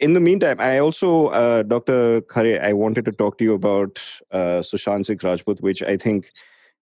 in 0.00 0.14
the 0.14 0.20
meantime, 0.20 0.60
I 0.60 0.78
also, 0.78 1.26
uh, 1.26 1.62
Dr. 1.62 2.22
Khare, 2.22 2.62
I 2.64 2.72
wanted 2.72 3.04
to 3.04 3.12
talk 3.12 3.36
to 3.36 3.44
you 3.44 3.52
about 3.52 4.02
uh, 4.30 4.62
Sushant 4.62 5.04
Singh 5.04 5.18
Rajput, 5.22 5.60
which 5.60 5.82
I 5.82 5.98
think 5.98 6.32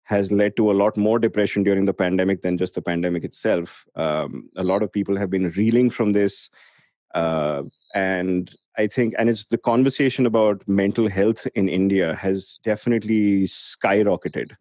has 0.05 0.31
led 0.31 0.57
to 0.57 0.71
a 0.71 0.75
lot 0.75 0.97
more 0.97 1.19
depression 1.19 1.63
during 1.63 1.87
the 1.87 1.95
pandemic 1.95 2.43
than 2.43 2.59
just 2.59 2.75
the 2.75 2.83
pandemic 2.83 3.25
itself. 3.25 3.87
Um, 3.97 4.51
a 4.57 4.65
lot 4.65 4.83
of 4.83 4.93
people 4.93 5.17
have 5.17 5.31
been 5.31 5.49
reeling 5.51 5.91
from 5.91 6.13
this. 6.13 6.51
Uh, 7.15 7.63
and 7.95 8.57
i 8.77 8.87
think 8.87 9.15
and 9.17 9.31
it's 9.31 9.47
the 9.47 9.59
conversation 9.59 10.27
about 10.27 10.67
mental 10.67 11.09
health 11.09 11.47
in 11.55 11.69
india 11.69 12.15
has 12.17 12.59
definitely 12.63 13.45
skyrocketed 13.45 14.53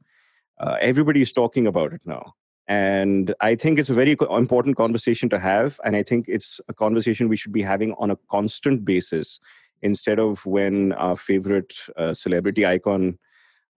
uh, 0.60 0.78
is 0.82 1.34
talking 1.34 1.68
about 1.68 1.92
it 1.92 2.02
now 2.06 2.34
and 2.68 3.34
i 3.42 3.56
think 3.56 3.80
it's 3.80 3.90
a 3.90 3.94
very 3.94 4.16
important 4.38 4.78
conversation 4.78 5.28
to 5.28 5.40
have 5.40 5.80
and 5.84 5.96
i 5.96 6.04
think 6.04 6.26
it's 6.28 6.62
a 6.70 6.74
conversation 6.74 7.28
we 7.28 7.36
should 7.36 7.52
be 7.52 7.64
having 7.64 7.94
on 7.94 8.12
a 8.12 8.18
constant 8.30 8.86
basis 8.86 9.40
instead 9.82 10.20
of 10.20 10.46
when 10.46 10.94
our 10.94 11.18
favorite 11.18 11.74
uh, 11.98 12.14
celebrity 12.14 12.66
icon 12.66 13.18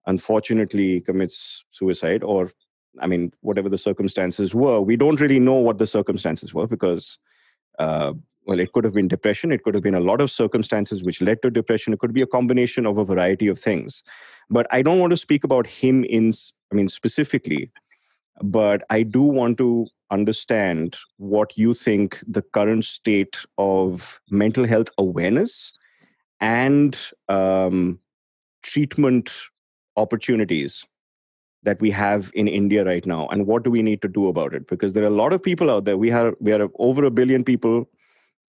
unfortunately 0.07 1.01
commits 1.01 1.63
suicide 1.69 2.23
or 2.23 2.51
i 2.99 3.07
mean 3.07 3.31
whatever 3.41 3.69
the 3.69 3.77
circumstances 3.77 4.55
were 4.55 4.81
we 4.81 4.95
don't 4.95 5.21
really 5.21 5.39
know 5.39 5.59
what 5.67 5.77
the 5.77 5.87
circumstances 5.87 6.53
were 6.53 6.67
because 6.67 7.19
uh, 7.79 8.13
well, 8.47 8.59
it 8.59 8.71
could 8.71 8.85
have 8.85 8.93
been 8.93 9.07
depression. 9.09 9.51
It 9.51 9.63
could 9.63 9.73
have 9.73 9.83
been 9.83 9.93
a 9.93 9.99
lot 9.99 10.21
of 10.21 10.31
circumstances 10.31 11.03
which 11.03 11.21
led 11.21 11.41
to 11.41 11.49
depression. 11.49 11.93
It 11.93 11.99
could 11.99 12.13
be 12.13 12.21
a 12.21 12.27
combination 12.27 12.85
of 12.85 12.97
a 12.97 13.05
variety 13.05 13.47
of 13.47 13.59
things. 13.59 14.03
But 14.49 14.67
I 14.71 14.81
don't 14.81 14.99
want 14.99 15.11
to 15.11 15.17
speak 15.17 15.43
about 15.43 15.67
him 15.67 16.05
in, 16.05 16.31
I 16.71 16.75
mean, 16.75 16.87
specifically, 16.87 17.69
but 18.41 18.83
I 18.89 19.03
do 19.03 19.21
want 19.21 19.57
to 19.57 19.87
understand 20.09 20.95
what 21.17 21.57
you 21.57 21.73
think 21.73 22.23
the 22.25 22.41
current 22.41 22.85
state 22.85 23.45
of 23.57 24.21
mental 24.31 24.65
health 24.65 24.87
awareness 24.97 25.73
and 26.39 26.97
um, 27.27 27.99
treatment 28.63 29.37
opportunities 29.97 30.85
that 31.63 31.81
we 31.81 31.91
have 31.91 32.31
in 32.33 32.47
India 32.47 32.85
right 32.85 33.05
now, 33.05 33.27
and 33.27 33.45
what 33.45 33.63
do 33.63 33.71
we 33.71 33.81
need 33.81 34.01
to 34.03 34.07
do 34.07 34.29
about 34.29 34.53
it? 34.53 34.67
Because 34.67 34.93
there 34.93 35.03
are 35.03 35.07
a 35.07 35.21
lot 35.21 35.33
of 35.33 35.43
people 35.43 35.69
out 35.69 35.85
there. 35.85 35.97
We 35.97 36.09
have 36.11 36.35
we 36.39 36.53
are 36.53 36.69
over 36.79 37.03
a 37.03 37.11
billion 37.11 37.43
people 37.43 37.89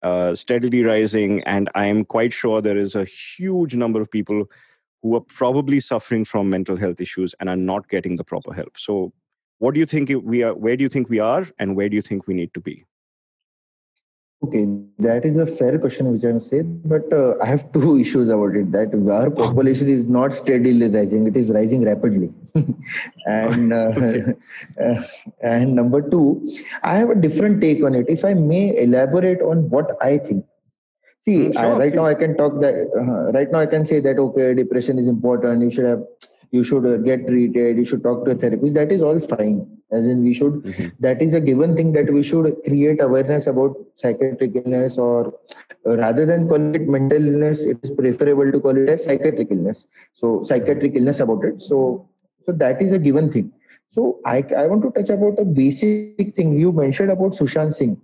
uh, 0.03 0.35
steadily 0.35 0.83
rising. 0.83 1.41
And 1.43 1.69
I'm 1.75 2.03
quite 2.05 2.33
sure 2.33 2.61
there 2.61 2.77
is 2.77 2.95
a 2.95 3.05
huge 3.05 3.73
number 3.73 4.01
of 4.01 4.11
people 4.11 4.45
who 5.01 5.15
are 5.15 5.21
probably 5.21 5.79
suffering 5.79 6.25
from 6.25 6.49
mental 6.49 6.75
health 6.75 6.99
issues 6.99 7.33
and 7.39 7.49
are 7.49 7.55
not 7.55 7.89
getting 7.89 8.17
the 8.17 8.23
proper 8.23 8.53
help. 8.53 8.77
So, 8.77 9.13
what 9.59 9.73
do 9.73 9.79
you 9.79 9.85
think 9.85 10.11
we 10.23 10.43
are? 10.43 10.53
Where 10.53 10.75
do 10.75 10.83
you 10.83 10.89
think 10.89 11.09
we 11.09 11.19
are, 11.19 11.47
and 11.57 11.75
where 11.75 11.87
do 11.87 11.95
you 11.95 12.01
think 12.01 12.27
we 12.27 12.33
need 12.33 12.53
to 12.53 12.59
be? 12.59 12.85
Okay, 14.43 14.67
that 14.99 15.23
is 15.25 15.37
a 15.37 15.45
fair 15.45 15.79
question, 15.79 16.11
which 16.11 16.23
I'm 16.23 16.39
saying, 16.39 16.81
but 16.83 17.11
uh, 17.13 17.35
I 17.41 17.45
have 17.45 17.71
two 17.71 17.97
issues 18.05 18.27
about 18.27 18.55
it. 18.57 18.71
That 18.73 18.93
our 19.09 19.29
population 19.31 19.87
is 19.87 20.03
not 20.03 20.33
steadily 20.33 20.89
rising; 20.89 21.27
it 21.27 21.37
is 21.37 21.49
rising 21.49 21.85
rapidly. 21.85 22.29
and 23.25 23.71
uh, 23.71 23.93
okay. 23.97 24.33
uh, 24.83 25.01
and 25.41 25.73
number 25.75 26.01
two, 26.09 26.25
I 26.81 26.95
have 26.95 27.09
a 27.09 27.15
different 27.15 27.61
take 27.61 27.83
on 27.83 27.95
it. 27.95 28.09
If 28.09 28.25
I 28.25 28.33
may 28.33 28.77
elaborate 28.77 29.41
on 29.41 29.69
what 29.69 29.95
I 30.01 30.17
think. 30.17 30.45
See, 31.21 31.37
mm, 31.37 31.53
sure, 31.53 31.63
I, 31.63 31.77
right 31.77 31.91
please. 31.91 31.95
now 31.95 32.05
I 32.05 32.13
can 32.13 32.35
talk 32.35 32.59
that. 32.59 32.75
Uh, 32.99 33.31
right 33.31 33.49
now 33.49 33.59
I 33.59 33.65
can 33.65 33.85
say 33.85 34.01
that 34.01 34.19
okay, 34.19 34.53
depression 34.53 34.99
is 34.99 35.07
important. 35.07 35.61
You 35.61 35.71
should 35.71 35.85
have 35.85 36.03
you 36.53 36.63
should 36.63 36.85
uh, 36.85 36.97
get 36.97 37.25
treated 37.27 37.77
you 37.77 37.85
should 37.85 38.03
talk 38.03 38.25
to 38.25 38.31
a 38.31 38.35
therapist. 38.35 38.75
That 38.75 38.91
is 38.91 39.01
all 39.01 39.19
fine. 39.19 39.55
As 39.91 40.05
in 40.05 40.23
we 40.23 40.33
should 40.33 40.53
mm-hmm. 40.53 40.87
that 40.99 41.21
is 41.21 41.33
a 41.33 41.41
given 41.41 41.75
thing 41.75 41.91
that 41.93 42.11
we 42.11 42.21
should 42.23 42.45
create 42.65 43.01
awareness 43.01 43.47
about 43.47 43.75
psychiatric 43.95 44.55
illness 44.55 44.97
or 44.97 45.33
uh, 45.85 45.97
rather 45.97 46.25
than 46.25 46.47
call 46.47 46.75
it 46.75 46.87
mental 46.87 47.27
illness 47.31 47.63
it 47.63 47.77
is 47.83 47.91
preferable 47.91 48.51
to 48.51 48.59
call 48.59 48.77
it 48.77 48.89
as 48.89 49.03
psychiatric 49.05 49.51
illness. 49.51 49.87
So 50.13 50.43
psychiatric 50.43 50.95
illness 50.95 51.19
about 51.19 51.43
it. 51.43 51.61
So 51.61 52.07
so 52.45 52.51
that 52.63 52.81
is 52.81 52.91
a 52.91 52.99
given 52.99 53.31
thing. 53.31 53.51
So 53.89 54.19
i, 54.25 54.43
I 54.57 54.67
want 54.67 54.83
to 54.83 54.91
touch 54.91 55.09
about 55.09 55.39
a 55.39 55.45
basic 55.45 56.35
thing. 56.35 56.53
You 56.53 56.71
mentioned 56.71 57.11
about 57.11 57.33
sushant 57.33 57.73
singh. 57.73 57.99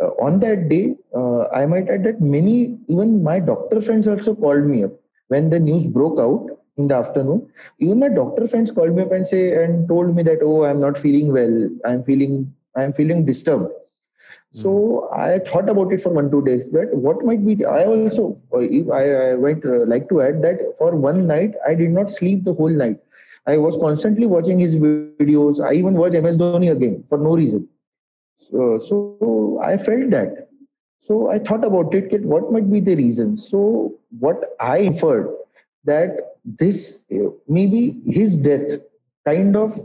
Uh, 0.00 0.10
on 0.26 0.38
that 0.38 0.68
day 0.68 0.94
uh, 1.16 1.48
i 1.60 1.66
might 1.66 1.88
add 1.88 2.04
that 2.04 2.20
many 2.20 2.78
even 2.86 3.24
my 3.24 3.40
doctor 3.40 3.80
friends 3.80 4.06
also 4.06 4.34
called 4.34 4.64
me 4.64 4.84
up. 4.84 4.92
When 5.28 5.50
the 5.50 5.58
news 5.58 5.86
broke 5.86 6.20
out 6.20 6.50
in 6.76 6.88
the 6.88 6.94
afternoon. 6.94 7.48
Even 7.78 8.00
my 8.00 8.08
doctor 8.08 8.46
friends 8.48 8.70
called 8.70 8.94
me 8.94 9.02
up 9.02 9.12
and 9.12 9.26
say 9.26 9.62
and 9.62 9.88
told 9.88 10.14
me 10.14 10.22
that 10.24 10.38
oh 10.42 10.64
I'm 10.64 10.80
not 10.80 10.98
feeling 10.98 11.32
well. 11.32 11.68
I'm 11.84 12.02
feeling 12.04 12.52
I'm 12.76 12.92
feeling 12.92 13.24
disturbed. 13.24 13.70
Mm-hmm. 13.70 14.60
So 14.60 15.08
I 15.12 15.38
thought 15.38 15.68
about 15.68 15.92
it 15.92 16.00
for 16.00 16.10
one 16.10 16.30
two 16.30 16.42
days. 16.44 16.70
That 16.72 16.94
what 16.94 17.24
might 17.24 17.44
be. 17.44 17.64
I 17.64 17.84
also 17.84 18.38
I, 18.52 19.10
I 19.30 19.34
went 19.34 19.64
uh, 19.64 19.84
like 19.86 20.08
to 20.08 20.22
add 20.22 20.42
that 20.42 20.74
for 20.78 20.94
one 20.96 21.26
night 21.26 21.54
I 21.66 21.74
did 21.74 21.90
not 21.90 22.10
sleep 22.10 22.44
the 22.44 22.54
whole 22.54 22.70
night. 22.70 22.98
I 23.46 23.58
was 23.58 23.76
constantly 23.76 24.26
watching 24.26 24.58
his 24.58 24.74
videos. 24.74 25.64
I 25.64 25.74
even 25.74 25.94
watched 25.94 26.14
MS 26.14 26.38
Dhoni 26.38 26.72
again 26.72 27.04
for 27.08 27.18
no 27.18 27.36
reason. 27.36 27.68
So, 28.38 28.78
so 28.78 29.60
I 29.62 29.76
felt 29.76 30.10
that. 30.10 30.48
So 30.98 31.30
I 31.30 31.38
thought 31.38 31.62
about 31.62 31.94
it. 31.94 32.22
What 32.22 32.50
might 32.50 32.70
be 32.70 32.80
the 32.80 32.96
reason? 32.96 33.36
So 33.36 33.98
what 34.18 34.56
I 34.60 34.78
inferred 34.78 35.28
that 35.84 36.33
this 36.44 37.06
maybe 37.48 38.00
his 38.06 38.36
death 38.36 38.80
kind 39.26 39.56
of 39.56 39.78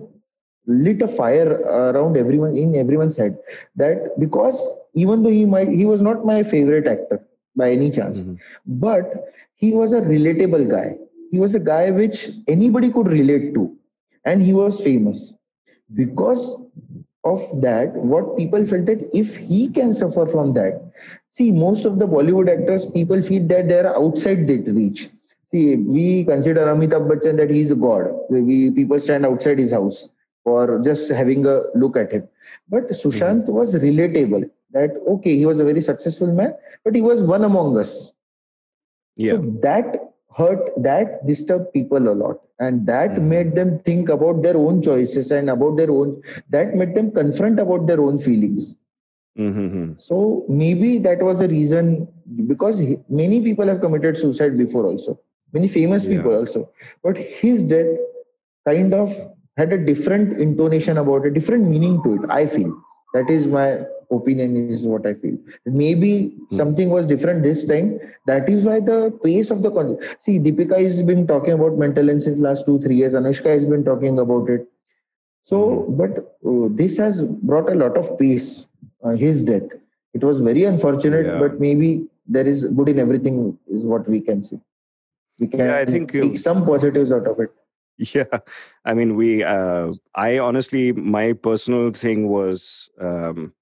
lit 0.67 1.01
a 1.01 1.07
fire 1.07 1.61
around 1.63 2.17
everyone 2.17 2.55
in 2.55 2.75
everyone's 2.75 3.17
head 3.17 3.37
that 3.75 4.19
because 4.19 4.59
even 4.93 5.23
though 5.23 5.29
he 5.29 5.45
might 5.45 5.69
he 5.69 5.85
was 5.85 6.01
not 6.01 6.25
my 6.25 6.43
favorite 6.43 6.87
actor 6.87 7.19
by 7.55 7.71
any 7.71 7.89
chance 7.89 8.19
mm-hmm. 8.19 8.35
but 8.65 9.31
he 9.59 9.73
was 9.73 9.91
a 9.91 10.01
relatable 10.01 10.69
guy. 10.69 10.95
He 11.31 11.39
was 11.39 11.53
a 11.53 11.59
guy 11.59 11.91
which 11.91 12.29
anybody 12.47 12.89
could 12.91 13.07
relate 13.07 13.53
to 13.55 13.75
and 14.25 14.41
he 14.41 14.53
was 14.53 14.81
famous. 14.81 15.35
Because 15.93 16.55
of 17.25 17.41
that 17.61 17.93
what 17.93 18.37
people 18.37 18.65
felt 18.65 18.85
that 18.85 19.09
if 19.13 19.35
he 19.35 19.67
can 19.67 19.93
suffer 19.93 20.25
from 20.25 20.53
that 20.53 20.93
see 21.31 21.51
most 21.51 21.83
of 21.83 21.99
the 21.99 22.07
bollywood 22.07 22.47
actors 22.47 22.85
people 22.91 23.21
feel 23.21 23.45
that 23.45 23.67
they 23.67 23.79
are 23.79 23.93
outside 24.01 24.47
that 24.47 24.63
reach 24.77 25.09
see 25.51 25.75
we 25.75 26.23
consider 26.25 26.65
amitabh 26.73 27.07
bachchan 27.09 27.37
that 27.37 27.49
he 27.49 27.61
is 27.61 27.71
a 27.71 27.75
god. 27.75 28.11
We 28.29 28.71
people 28.71 28.99
stand 28.99 29.25
outside 29.25 29.59
his 29.59 29.71
house 29.71 30.09
for 30.43 30.79
just 30.79 31.09
having 31.09 31.45
a 31.45 31.63
look 31.75 31.97
at 31.97 32.11
him. 32.11 32.27
But 32.69 32.89
sushant 32.89 33.43
mm-hmm. 33.43 33.51
was 33.51 33.75
relatable 33.75 34.49
that 34.71 34.91
okay 35.07 35.35
he 35.35 35.45
was 35.45 35.59
a 35.59 35.63
very 35.63 35.81
successful 35.81 36.31
man 36.31 36.53
but 36.83 36.95
he 36.95 37.01
was 37.01 37.21
one 37.21 37.43
among 37.43 37.77
us. 37.77 38.13
Yeah. 39.15 39.33
so 39.33 39.37
that 39.61 39.97
hurt 40.37 40.71
that 40.77 41.25
disturbed 41.27 41.73
people 41.73 42.07
a 42.07 42.15
lot. 42.15 42.39
And 42.59 42.85
that 42.87 43.11
mm-hmm. 43.11 43.29
made 43.29 43.55
them 43.55 43.79
think 43.79 44.09
about 44.09 44.41
their 44.41 44.57
own 44.57 44.81
choices 44.81 45.31
and 45.31 45.49
about 45.49 45.77
their 45.77 45.91
own 45.91 46.21
that 46.49 46.75
made 46.75 46.93
them 46.93 47.11
confront 47.11 47.59
about 47.59 47.87
their 47.87 48.01
own 48.01 48.19
feelings. 48.19 48.75
Mm-hmm. 49.37 49.93
so 49.99 50.45
maybe 50.49 50.97
that 50.97 51.21
was 51.23 51.39
the 51.39 51.47
reason 51.47 52.07
because 52.47 52.81
many 53.07 53.39
people 53.41 53.65
have 53.65 53.79
committed 53.79 54.17
suicide 54.17 54.57
before 54.57 54.85
also 54.85 55.17
many 55.53 55.67
famous 55.67 56.03
yeah. 56.03 56.17
people 56.17 56.35
also 56.35 56.69
but 57.03 57.17
his 57.17 57.63
death 57.63 57.97
kind 58.67 58.93
of 58.93 59.15
had 59.57 59.73
a 59.73 59.85
different 59.85 60.33
intonation 60.39 60.97
about 60.97 61.25
a 61.25 61.31
different 61.31 61.67
meaning 61.67 62.01
to 62.03 62.15
it 62.15 62.29
i 62.29 62.45
feel 62.45 62.73
that 63.13 63.29
is 63.29 63.47
my 63.47 63.79
opinion 64.11 64.69
is 64.69 64.83
what 64.83 65.05
I 65.05 65.13
feel. 65.13 65.37
Maybe 65.65 66.33
mm. 66.51 66.55
something 66.55 66.89
was 66.89 67.05
different 67.05 67.43
this 67.43 67.65
time. 67.65 67.99
That 68.25 68.49
is 68.49 68.65
why 68.65 68.79
the 68.79 69.17
pace 69.23 69.51
of 69.51 69.61
the 69.61 69.71
con- 69.71 69.99
see 70.19 70.39
Deepika 70.39 70.81
has 70.81 71.01
been 71.01 71.27
talking 71.27 71.53
about 71.53 71.77
mental 71.77 72.09
illness 72.09 72.25
since 72.25 72.39
last 72.39 72.65
two 72.65 72.79
three 72.79 72.95
years. 72.95 73.13
Anushka 73.13 73.45
has 73.45 73.65
been 73.65 73.83
talking 73.83 74.19
about 74.19 74.49
it. 74.49 74.67
So, 75.43 75.59
mm-hmm. 75.59 75.97
but 75.97 76.17
uh, 76.45 76.69
this 76.71 76.97
has 76.97 77.21
brought 77.21 77.71
a 77.71 77.75
lot 77.75 77.97
of 77.97 78.17
peace. 78.17 78.69
Uh, 79.03 79.11
his 79.11 79.43
death. 79.43 79.71
It 80.13 80.23
was 80.23 80.41
very 80.41 80.63
unfortunate, 80.63 81.25
yeah. 81.25 81.39
but 81.39 81.59
maybe 81.59 82.05
there 82.27 82.45
is 82.45 82.65
good 82.65 82.89
in 82.89 82.99
everything. 82.99 83.57
Is 83.67 83.83
what 83.83 84.07
we 84.09 84.19
can 84.19 84.43
see. 84.43 84.59
We 85.39 85.47
can 85.47 85.59
yeah, 85.59 85.77
I 85.77 85.85
think 85.85 86.11
take 86.11 86.37
some 86.37 86.65
positives 86.65 87.11
out 87.11 87.27
of 87.27 87.39
it. 87.39 87.51
Yeah, 88.15 88.39
I 88.85 88.93
mean, 88.93 89.17
we. 89.17 89.43
Uh, 89.43 89.91
I 90.15 90.39
honestly, 90.39 90.93
my 90.93 91.33
personal 91.33 91.91
thing 91.91 92.29
was. 92.29 92.89
Um, 92.99 93.53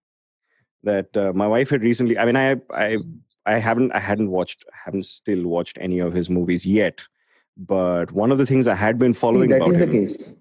that 0.83 1.15
uh, 1.17 1.33
my 1.33 1.47
wife 1.47 1.69
had 1.69 1.81
recently. 1.81 2.17
I 2.17 2.25
mean, 2.25 2.35
I 2.35 2.55
I 2.71 2.97
I 3.45 3.59
haven't 3.59 3.91
I 3.93 3.99
hadn't 3.99 4.29
watched 4.29 4.65
haven't 4.73 5.05
still 5.05 5.43
watched 5.47 5.77
any 5.79 5.99
of 5.99 6.13
his 6.13 6.29
movies 6.29 6.65
yet, 6.65 7.07
but 7.55 8.11
one 8.11 8.31
of 8.31 8.37
the 8.37 8.45
things 8.45 8.67
I 8.67 8.75
had 8.75 8.97
been 8.97 9.13
following 9.13 9.49
that 9.49 9.61
about 9.61 9.73
is 9.73 9.81
him, 9.81 9.91
the 9.91 9.99
case. 9.99 10.35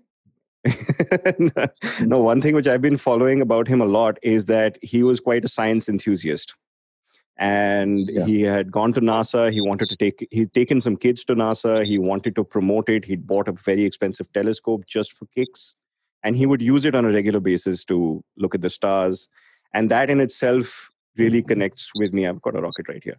no, 2.06 2.18
one 2.18 2.40
thing 2.40 2.54
which 2.54 2.66
I've 2.66 2.82
been 2.82 2.96
following 2.96 3.40
about 3.40 3.68
him 3.68 3.80
a 3.80 3.86
lot 3.86 4.18
is 4.22 4.46
that 4.46 4.78
he 4.82 5.02
was 5.02 5.20
quite 5.20 5.44
a 5.44 5.48
science 5.48 5.88
enthusiast. 5.88 6.54
And 7.38 8.08
yeah. 8.08 8.24
he 8.24 8.42
had 8.42 8.72
gone 8.72 8.92
to 8.94 9.00
NASA. 9.00 9.52
He 9.52 9.60
wanted 9.60 9.90
to 9.90 9.96
take, 9.96 10.26
he'd 10.30 10.54
taken 10.54 10.80
some 10.80 10.96
kids 10.96 11.24
to 11.26 11.34
NASA. 11.34 11.84
He 11.84 11.98
wanted 11.98 12.34
to 12.36 12.44
promote 12.44 12.88
it. 12.88 13.04
He'd 13.04 13.26
bought 13.26 13.48
a 13.48 13.52
very 13.52 13.84
expensive 13.84 14.32
telescope 14.32 14.86
just 14.86 15.12
for 15.12 15.26
kicks. 15.34 15.76
And 16.22 16.34
he 16.34 16.46
would 16.46 16.62
use 16.62 16.84
it 16.86 16.94
on 16.94 17.04
a 17.04 17.10
regular 17.10 17.40
basis 17.40 17.84
to 17.84 18.24
look 18.36 18.54
at 18.54 18.62
the 18.62 18.70
stars 18.70 19.28
and 19.76 19.90
that 19.90 20.10
in 20.10 20.20
itself 20.20 20.90
really 21.16 21.42
connects 21.42 21.92
with 21.94 22.12
me 22.12 22.26
i've 22.26 22.42
got 22.42 22.56
a 22.56 22.60
rocket 22.60 22.88
right 22.88 23.04
here 23.04 23.18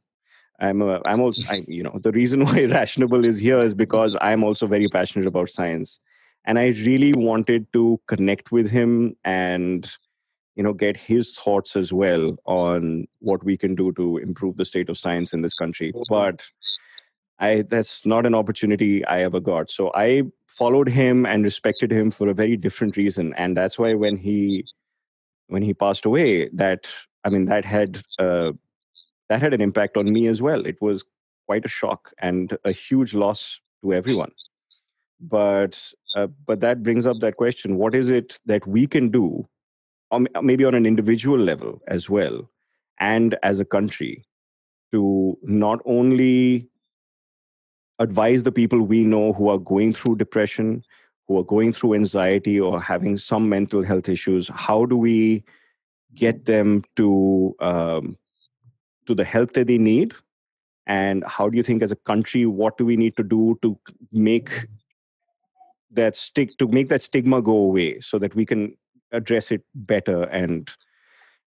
i'm 0.60 0.82
a, 0.82 1.02
i'm 1.06 1.22
also 1.22 1.44
I, 1.52 1.64
you 1.68 1.84
know 1.84 2.00
the 2.02 2.12
reason 2.12 2.44
why 2.48 2.66
rationable 2.66 3.26
is 3.26 3.40
here 3.40 3.62
is 3.62 3.76
because 3.76 4.18
i'm 4.22 4.44
also 4.44 4.68
very 4.68 4.90
passionate 4.90 5.28
about 5.28 5.50
science 5.50 6.00
and 6.46 6.60
i 6.60 6.68
really 6.90 7.14
wanted 7.14 7.72
to 7.74 8.00
connect 8.08 8.52
with 8.52 8.70
him 8.70 9.16
and 9.24 9.98
you 10.58 10.64
know 10.64 10.74
get 10.74 10.98
his 10.98 11.32
thoughts 11.34 11.76
as 11.76 11.94
well 11.94 12.36
on 12.46 13.08
what 13.20 13.44
we 13.44 13.56
can 13.56 13.76
do 13.76 13.92
to 13.94 14.18
improve 14.18 14.58
the 14.58 14.66
state 14.66 14.90
of 14.90 14.98
science 14.98 15.32
in 15.32 15.42
this 15.42 15.54
country. 15.54 15.94
But 16.10 16.50
i 17.40 17.64
that's 17.70 18.06
not 18.12 18.26
an 18.26 18.34
opportunity 18.34 19.06
i 19.06 19.22
ever 19.22 19.40
got. 19.40 19.70
So 19.70 19.92
i 19.94 20.24
followed 20.48 20.90
him 20.90 21.26
and 21.26 21.44
respected 21.44 21.92
him 21.92 22.10
for 22.10 22.28
a 22.28 22.34
very 22.34 22.58
different 22.58 22.98
reason. 22.98 23.34
And 23.36 23.56
that's 23.56 23.78
why 23.78 23.94
when 23.94 24.18
he 24.18 24.66
when 25.48 25.62
he 25.62 25.74
passed 25.74 26.06
away 26.06 26.50
that 26.54 26.92
i 27.24 27.30
mean 27.30 27.46
that 27.46 27.64
had 27.64 28.02
uh, 28.20 28.52
that 29.30 29.42
had 29.42 29.54
an 29.54 29.62
impact 29.62 29.98
on 29.98 30.12
me 30.12 30.28
as 30.28 30.42
well. 30.42 30.66
It 30.66 30.82
was 30.82 31.06
quite 31.46 31.66
a 31.66 31.70
shock 31.70 32.14
and 32.20 32.58
a 32.66 32.72
huge 32.72 33.14
loss 33.14 33.62
to 33.84 33.94
everyone. 33.94 34.32
But 35.20 35.94
uh, 36.16 36.28
but 36.48 36.62
that 36.62 36.82
brings 36.82 37.06
up 37.06 37.20
that 37.20 37.38
question 37.38 37.78
what 37.78 37.94
is 37.94 38.10
it 38.10 38.40
that 38.46 38.66
we 38.68 38.88
can 38.88 39.10
do 39.10 39.48
or 40.12 40.26
maybe 40.42 40.64
on 40.66 40.76
an 40.76 40.86
individual 40.86 41.38
level 41.38 41.82
as 41.88 42.10
well 42.10 42.50
and 43.00 43.36
as 43.44 43.60
a 43.60 43.66
country 43.66 44.24
to 44.92 45.38
not 45.44 45.80
only 45.86 46.68
advise 48.00 48.44
the 48.44 48.52
people 48.52 48.82
we 48.82 49.04
know 49.04 49.34
who 49.34 49.50
are 49.50 49.58
going 49.58 49.92
through 49.92 50.16
depression 50.16 50.84
who 51.28 51.38
are 51.38 51.44
going 51.44 51.74
through 51.74 51.94
anxiety 51.94 52.60
or 52.60 52.82
having 52.82 53.18
some 53.18 53.50
mental 53.50 53.84
health 53.84 54.08
issues 54.08 54.48
how 54.54 54.86
do 54.86 54.96
we 54.96 55.44
get 56.14 56.46
them 56.46 56.82
to 56.96 57.56
um, 57.60 58.18
to 59.08 59.16
the 59.16 59.24
help 59.24 59.54
that 59.54 59.68
they 59.68 59.78
need? 59.78 60.14
And 60.86 61.24
how 61.26 61.50
do 61.50 61.58
you 61.58 61.64
think 61.64 61.82
as 61.82 61.92
a 61.92 61.96
country 61.96 62.46
what 62.46 62.78
do 62.78 62.86
we 62.86 62.96
need 62.96 63.18
to 63.18 63.24
do 63.24 63.58
to 63.62 63.78
make 64.12 64.68
that 65.92 66.16
stick 66.16 66.58
to 66.58 66.68
make 66.68 66.90
that 66.90 67.02
stigma 67.02 67.42
go 67.42 67.56
away 67.56 68.00
so 68.00 68.20
that 68.20 68.36
we 68.36 68.46
can 68.46 68.78
address 69.12 69.52
it 69.52 69.64
better 69.74 70.24
and 70.24 70.76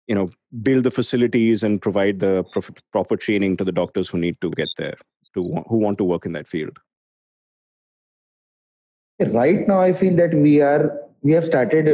you 0.07 0.15
know 0.15 0.29
build 0.63 0.85
the 0.85 0.91
facilities 0.91 1.63
and 1.63 1.81
provide 1.81 2.19
the 2.21 2.45
proper 2.93 3.17
training 3.17 3.57
to 3.57 3.65
the 3.65 3.73
doctors 3.73 4.09
who 4.09 4.19
need 4.19 4.41
to 4.41 4.51
get 4.51 4.69
there 4.77 4.97
to 5.35 5.63
who 5.69 5.77
want 5.77 5.99
to 5.99 6.05
work 6.05 6.27
in 6.27 6.33
that 6.33 6.49
field. 6.49 6.79
Right 9.21 9.69
now 9.69 9.81
i 9.81 9.93
feel 9.93 10.17
that 10.17 10.35
we 10.35 10.61
are 10.63 10.99
we 11.23 11.33
have 11.33 11.45
started 11.45 11.87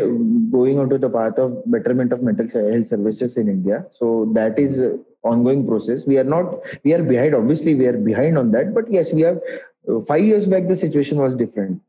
going 0.52 0.78
onto 0.78 0.98
the 0.98 1.10
path 1.10 1.38
of 1.38 1.54
betterment 1.70 2.12
of 2.12 2.22
mental 2.22 2.48
health 2.48 2.86
services 2.86 3.36
in 3.36 3.48
india. 3.48 3.84
So 3.90 4.30
that 4.34 4.58
is 4.58 4.78
ongoing 5.24 5.66
process. 5.66 6.06
We 6.06 6.18
are 6.18 6.24
not 6.24 6.60
we 6.84 6.94
are 6.94 7.02
behind. 7.02 7.34
Obviously 7.34 7.74
we 7.74 7.86
are 7.86 7.98
behind 7.98 8.38
on 8.38 8.52
that. 8.52 8.72
But 8.74 8.90
yes 8.90 9.12
we 9.12 9.22
have 9.22 9.40
uh, 9.88 10.00
5 10.00 10.24
years 10.24 10.46
back 10.46 10.68
the 10.68 10.76
situation 10.76 11.18
was 11.18 11.34
different 11.34 11.82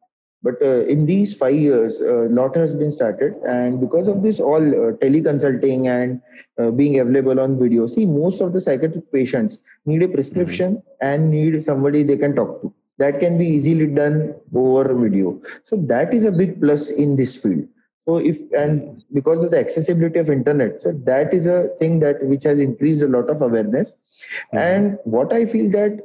but 0.43 0.62
uh, 0.62 0.86
in 0.86 1.06
these 1.06 1.34
5 1.34 1.54
years 1.54 2.00
a 2.02 2.26
uh, 2.26 2.28
lot 2.30 2.56
has 2.56 2.73
been 2.73 2.91
started. 2.91 3.36
And 3.47 3.80
because 3.80 4.08
of 4.08 4.23
this 4.23 4.39
all 4.39 4.62
uh, 4.62 4.91
teleconsulting 5.04 5.88
and 5.88 6.21
uh, 6.60 6.71
being 6.71 7.00
available 7.00 7.39
on 7.39 7.60
video 7.60 7.88
see 7.88 8.06
most 8.06 8.41
of 8.41 8.54
the 8.54 8.62
psychiatric 8.62 9.12
patients 9.12 9.62
need 9.86 10.04
a 10.04 10.08
prescription 10.08 10.76
mm-hmm. 10.76 11.08
and 11.08 11.32
need 11.32 11.63
somebody 11.63 12.04
they 12.04 12.17
can 12.17 12.36
talk 12.36 12.62
to. 12.62 12.73
That 13.00 13.19
can 13.19 13.38
be 13.38 13.47
easily 13.47 13.88
done 13.88 14.36
over 14.56 14.93
video. 14.93 15.41
So 15.65 15.76
that 15.88 16.13
is 16.13 16.23
a 16.23 16.32
big 16.32 16.60
plus 16.60 16.89
in 16.89 17.15
this 17.15 17.36
field. 17.36 17.67
So 18.06 18.17
if 18.17 18.39
and 18.58 19.04
because 19.13 19.43
of 19.43 19.52
the 19.52 19.60
accessibility 19.60 20.19
of 20.19 20.30
internet 20.30 20.82
so 20.82 20.93
that 21.04 21.34
is 21.34 21.45
a 21.45 21.67
thing 21.80 22.00
that 22.00 22.23
which 22.23 22.43
has 22.43 22.58
increased 22.58 23.02
a 23.02 23.08
lot 23.08 23.30
of 23.30 23.41
awareness. 23.41 23.95
Mm-hmm. 24.28 24.58
and 24.58 24.97
what 25.04 25.34
i 25.34 25.45
feel 25.45 25.69
that 25.71 26.00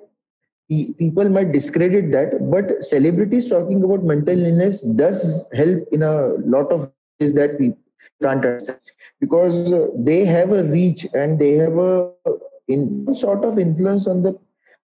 people 1.02 1.28
might 1.36 1.52
discredit 1.56 2.10
that 2.16 2.34
but 2.54 2.82
celebrities 2.92 3.48
talking 3.54 3.82
about 3.86 4.04
mental 4.12 4.44
illness 4.50 4.80
does 5.02 5.20
help 5.60 5.96
in 5.96 6.02
a 6.02 6.14
lot 6.54 6.72
of 6.76 6.90
ways 7.20 7.34
that 7.40 7.58
we 7.60 7.72
can't 8.22 8.44
understand 8.44 8.78
because 9.20 9.56
they 10.10 10.24
have 10.24 10.52
a 10.52 10.62
reach 10.64 11.06
and 11.14 11.38
they 11.38 11.52
have 11.64 11.76
a 11.78 12.12
in 12.68 12.82
sort 13.14 13.44
of 13.44 13.58
influence 13.58 14.06
on 14.06 14.22
the 14.22 14.32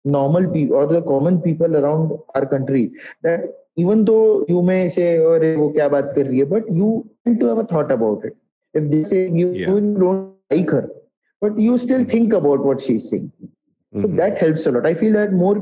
normal 0.05 0.49
people 0.55 0.77
or 0.77 0.87
the 0.87 1.01
common 1.01 1.41
people 1.41 1.75
around 1.75 2.11
our 2.35 2.45
country 2.45 2.91
that 3.21 3.41
even 3.75 4.05
though 4.05 4.45
you 4.47 4.61
may 4.61 4.81
say 4.97 5.07
oh 5.19 5.37
wo 5.61 5.69
kya 5.77 5.89
baat 5.95 6.13
kar 6.17 6.25
rahi 6.29 6.43
hai 6.43 6.49
but 6.53 6.69
you 6.81 6.91
tend 7.23 7.39
to 7.43 7.49
have 7.51 7.63
a 7.63 7.67
thought 7.71 7.91
about 7.97 8.29
it 8.29 8.37
if 8.79 8.89
they 8.93 9.03
say 9.09 9.21
you, 9.41 9.47
yeah. 9.53 9.67
don't 9.67 10.33
like 10.55 10.71
her 10.77 10.85
but 11.41 11.59
you 11.67 11.77
still 11.85 12.03
think 12.13 12.33
about 12.39 12.63
what 12.69 12.85
she's 12.87 13.09
saying 13.09 13.27
mm-hmm. 13.41 14.15
that 14.21 14.43
helps 14.45 14.65
a 14.71 14.73
lot 14.77 14.89
i 14.91 14.95
feel 15.01 15.17
that 15.19 15.35
more 15.43 15.55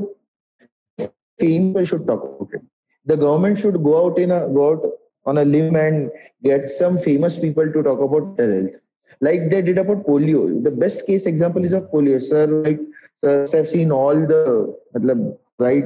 people 1.38 1.84
should 1.84 2.06
talk 2.06 2.22
about 2.22 2.48
it 2.52 2.62
the 3.04 3.16
government 3.16 3.58
should 3.58 3.82
go 3.82 3.94
out 4.04 4.18
in 4.18 4.30
a 4.30 4.40
go 4.48 4.72
out 4.72 4.90
on 5.26 5.38
a 5.38 5.44
limb 5.44 5.76
and 5.76 6.10
get 6.42 6.70
some 6.70 6.96
famous 6.96 7.38
people 7.38 7.70
to 7.72 7.82
talk 7.82 8.00
about 8.00 8.36
their 8.36 8.52
health 8.56 8.76
like 9.20 9.48
they 9.50 9.62
did 9.62 9.78
about 9.78 10.06
polio 10.06 10.40
the 10.68 10.70
best 10.70 11.06
case 11.06 11.26
example 11.26 11.64
is 11.64 11.72
of 11.72 11.90
polio 11.92 12.20
sir 12.30 12.46
like 12.66 12.80
so 13.22 13.46
I've 13.54 13.68
seen 13.68 13.90
all 13.90 14.14
the, 14.14 15.38
right, 15.58 15.84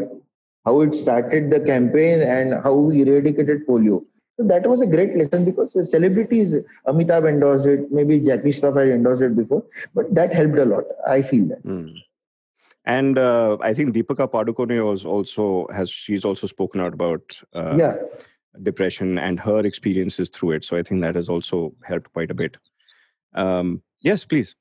how 0.64 0.80
it 0.80 0.94
started 0.94 1.50
the 1.50 1.60
campaign 1.60 2.20
and 2.20 2.54
how 2.62 2.74
we 2.74 3.02
eradicated 3.02 3.66
polio. 3.66 4.04
So 4.36 4.46
that 4.46 4.66
was 4.66 4.80
a 4.80 4.86
great 4.86 5.16
lesson 5.16 5.44
because 5.44 5.72
the 5.72 5.84
celebrities, 5.84 6.54
Amitabh 6.86 7.28
endorsed 7.28 7.66
it, 7.66 7.92
maybe 7.92 8.18
Jackie 8.18 8.48
Shroff 8.48 8.78
had 8.78 8.88
endorsed 8.88 9.22
it 9.22 9.36
before, 9.36 9.64
but 9.94 10.12
that 10.14 10.32
helped 10.32 10.58
a 10.58 10.64
lot. 10.64 10.84
I 11.06 11.22
feel 11.22 11.46
that. 11.46 11.64
Mm. 11.64 11.94
And 12.84 13.18
uh, 13.18 13.58
I 13.60 13.74
think 13.74 13.94
Deepika 13.94 14.30
Padukone 14.30 14.84
was 14.86 15.04
also 15.04 15.66
has 15.72 15.90
she's 15.90 16.24
also 16.24 16.46
spoken 16.46 16.80
out 16.80 16.94
about 16.94 17.40
uh, 17.54 17.76
yeah 17.76 17.96
depression 18.62 19.18
and 19.18 19.38
her 19.38 19.60
experiences 19.60 20.28
through 20.28 20.52
it. 20.52 20.64
So 20.64 20.76
I 20.76 20.82
think 20.82 21.00
that 21.02 21.14
has 21.14 21.28
also 21.28 21.72
helped 21.84 22.12
quite 22.12 22.30
a 22.30 22.34
bit. 22.34 22.56
Um, 23.34 23.82
yes, 24.02 24.24
please. 24.24 24.56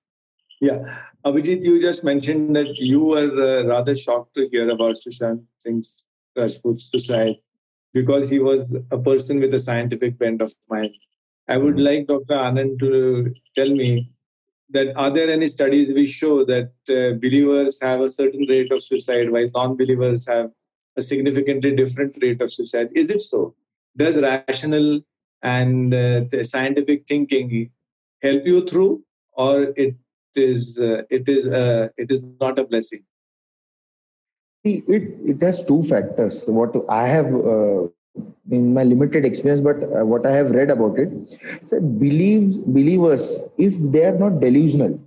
Yeah, 0.62 0.98
Abhijit, 1.26 1.64
you 1.64 1.82
just 1.82 2.04
mentioned 2.04 2.56
that 2.56 2.76
you 2.76 3.04
were 3.04 3.62
uh, 3.62 3.66
rather 3.66 3.96
shocked 3.96 4.36
to 4.36 4.50
hear 4.50 4.70
about 4.70 4.96
Sushant 4.96 5.46
Singh's 5.58 6.06
Rajput's 6.38 6.92
suicide 6.92 7.38
because 7.94 8.30
he 8.30 8.40
was 8.40 8.66
a 8.92 8.98
person 8.98 9.40
with 9.40 9.54
a 9.54 9.60
scientific 9.60 10.20
bent 10.20 10.42
of 10.42 10.54
mind. 10.70 10.94
I 11.48 11.58
would 11.58 11.76
mm-hmm. 11.76 11.84
like 11.84 12.08
Dr. 12.08 12.36
Anand 12.36 12.80
to 12.80 13.34
tell 13.56 13.70
me 13.70 14.12
that 14.72 14.96
are 14.96 15.12
there 15.12 15.30
any 15.30 15.48
studies 15.48 15.94
which 15.94 16.10
show 16.10 16.46
that 16.46 16.72
uh, 16.90 17.18
believers 17.20 17.80
have 17.82 18.02
a 18.02 18.10
certain 18.10 18.46
rate 18.48 18.72
of 18.72 18.82
suicide 18.82 19.32
while 19.32 19.50
non-believers 19.54 20.28
have 20.28 20.52
a 20.96 21.02
significantly 21.02 21.76
different 21.76 22.16
rate 22.22 22.42
of 22.42 22.54
suicide? 22.54 22.90
Is 22.96 23.10
it 23.10 23.22
so? 23.22 23.56
Does 23.98 24.22
rational 24.22 25.02
and 25.42 25.94
uh, 25.94 26.44
scientific 26.44 27.08
thinking 27.08 27.72
help 28.22 28.46
you 28.46 28.66
through, 28.66 29.04
or 29.34 29.74
it 29.76 29.96
is 30.36 30.80
uh, 30.80 31.04
it 31.10 31.28
is 31.28 31.48
uh, 31.48 31.90
it 31.98 32.12
is 32.12 32.22
not 32.40 32.60
a 32.60 32.66
blessing? 32.66 33.04
It, 34.64 34.84
it 34.88 35.42
has 35.42 35.64
two 35.64 35.84
factors. 35.84 36.44
What 36.46 36.76
I 36.90 37.08
have 37.08 37.34
uh, 37.34 37.88
in 38.52 38.74
my 38.74 38.84
limited 38.84 39.26
experience, 39.26 39.62
but 39.62 39.84
uh, 39.84 40.06
what 40.06 40.26
I 40.26 40.32
have 40.32 40.52
read 40.52 40.72
about 40.72 40.98
it, 40.98 41.10
so 41.66 41.80
believes 41.80 42.58
believers, 42.58 43.40
if 43.58 43.74
they 43.78 44.06
are 44.06 44.18
not 44.18 44.40
delusional, 44.40 45.00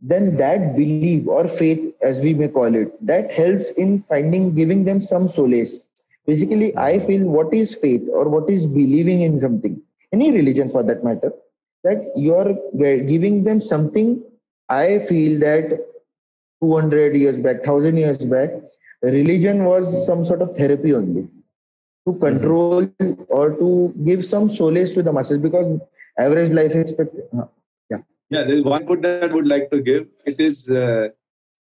then 0.00 0.36
that 0.36 0.76
belief 0.76 1.26
or 1.28 1.46
faith, 1.46 1.94
as 2.02 2.20
we 2.20 2.34
may 2.34 2.48
call 2.48 2.74
it, 2.74 3.06
that 3.06 3.30
helps 3.30 3.70
in 3.72 4.02
finding, 4.08 4.54
giving 4.54 4.84
them 4.84 5.00
some 5.00 5.28
solace. 5.28 5.86
Basically, 6.26 6.76
I 6.76 6.98
feel 6.98 7.24
what 7.24 7.52
is 7.52 7.74
faith 7.74 8.02
or 8.12 8.28
what 8.28 8.48
is 8.50 8.66
believing 8.66 9.22
in 9.22 9.38
something, 9.38 9.80
any 10.12 10.32
religion 10.32 10.70
for 10.70 10.82
that 10.82 11.04
matter, 11.04 11.32
that 11.84 12.12
you're 12.16 12.54
giving 12.74 13.44
them 13.44 13.60
something. 13.60 14.22
I 14.68 15.00
feel 15.00 15.38
that 15.40 15.86
200 16.62 17.16
years 17.16 17.38
back, 17.38 17.66
1000 17.66 17.96
years 17.96 18.18
back, 18.18 18.50
religion 19.02 19.64
was 19.64 20.06
some 20.06 20.24
sort 20.24 20.42
of 20.42 20.56
therapy 20.56 20.94
only 20.94 21.28
to 22.06 22.12
mm-hmm. 22.12 22.26
control 22.26 22.88
or 23.28 23.50
to 23.50 23.94
give 24.04 24.24
some 24.24 24.48
solace 24.48 24.92
to 24.92 25.02
the 25.02 25.12
masses 25.12 25.38
because 25.38 25.80
average 26.18 26.50
life 26.50 26.74
expectancy. 26.74 27.26
Uh, 27.38 27.44
yeah. 27.90 27.98
Yeah, 28.30 28.44
there's 28.44 28.64
one 28.64 28.86
put 28.86 29.02
that 29.02 29.24
I 29.24 29.26
would 29.26 29.46
like 29.46 29.70
to 29.70 29.80
give. 29.80 30.06
It 30.24 30.40
is 30.40 30.68
uh, 30.70 31.08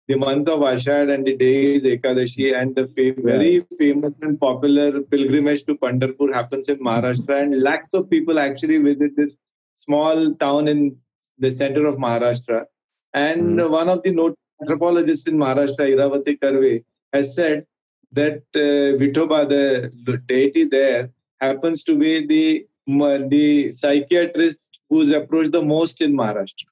the 0.08 0.16
month 0.18 0.50
of 0.50 0.62
Ashad 0.62 1.14
and 1.14 1.26
the 1.26 1.36
day 1.36 1.76
is 1.76 1.84
Ekadashi, 1.84 2.60
and 2.60 2.76
the 2.76 2.86
very 3.24 3.66
famous 3.78 4.14
and 4.22 4.40
popular 4.40 5.02
pilgrimage 5.02 5.66
to 5.66 5.76
Pandharpur 5.76 6.34
happens 6.34 6.68
in 6.68 6.80
Maharashtra, 6.80 7.44
and 7.44 7.62
lakhs 7.62 7.90
of 7.94 8.10
people 8.10 8.40
actually 8.40 8.78
visit 8.78 9.16
this 9.16 9.38
small 9.76 10.34
town 10.36 10.68
in 10.68 10.98
the 11.38 11.52
center 11.52 11.86
of 11.86 11.98
Maharashtra. 11.98 12.66
And 13.14 13.60
mm. 13.60 13.70
one 13.70 13.88
of 13.90 14.02
the 14.04 14.12
note 14.12 14.36
anthropologists 14.62 15.28
in 15.28 15.38
Maharashtra, 15.38 15.86
Iravati 15.94 16.40
Karve, 16.40 16.84
has 17.14 17.36
said 17.36 17.66
that 18.12 18.44
uh, 18.56 18.98
Vithoba, 19.00 19.48
the 19.48 20.18
deity 20.26 20.66
there, 20.66 21.10
happens 21.40 21.84
to 21.84 21.98
be 21.98 22.26
the 22.26 22.66
the 22.88 23.72
psychiatrist 23.72 24.70
who's 24.90 25.14
approached 25.14 25.52
the 25.52 25.62
most 25.62 26.02
in 26.02 26.14
Maharashtra. 26.14 26.66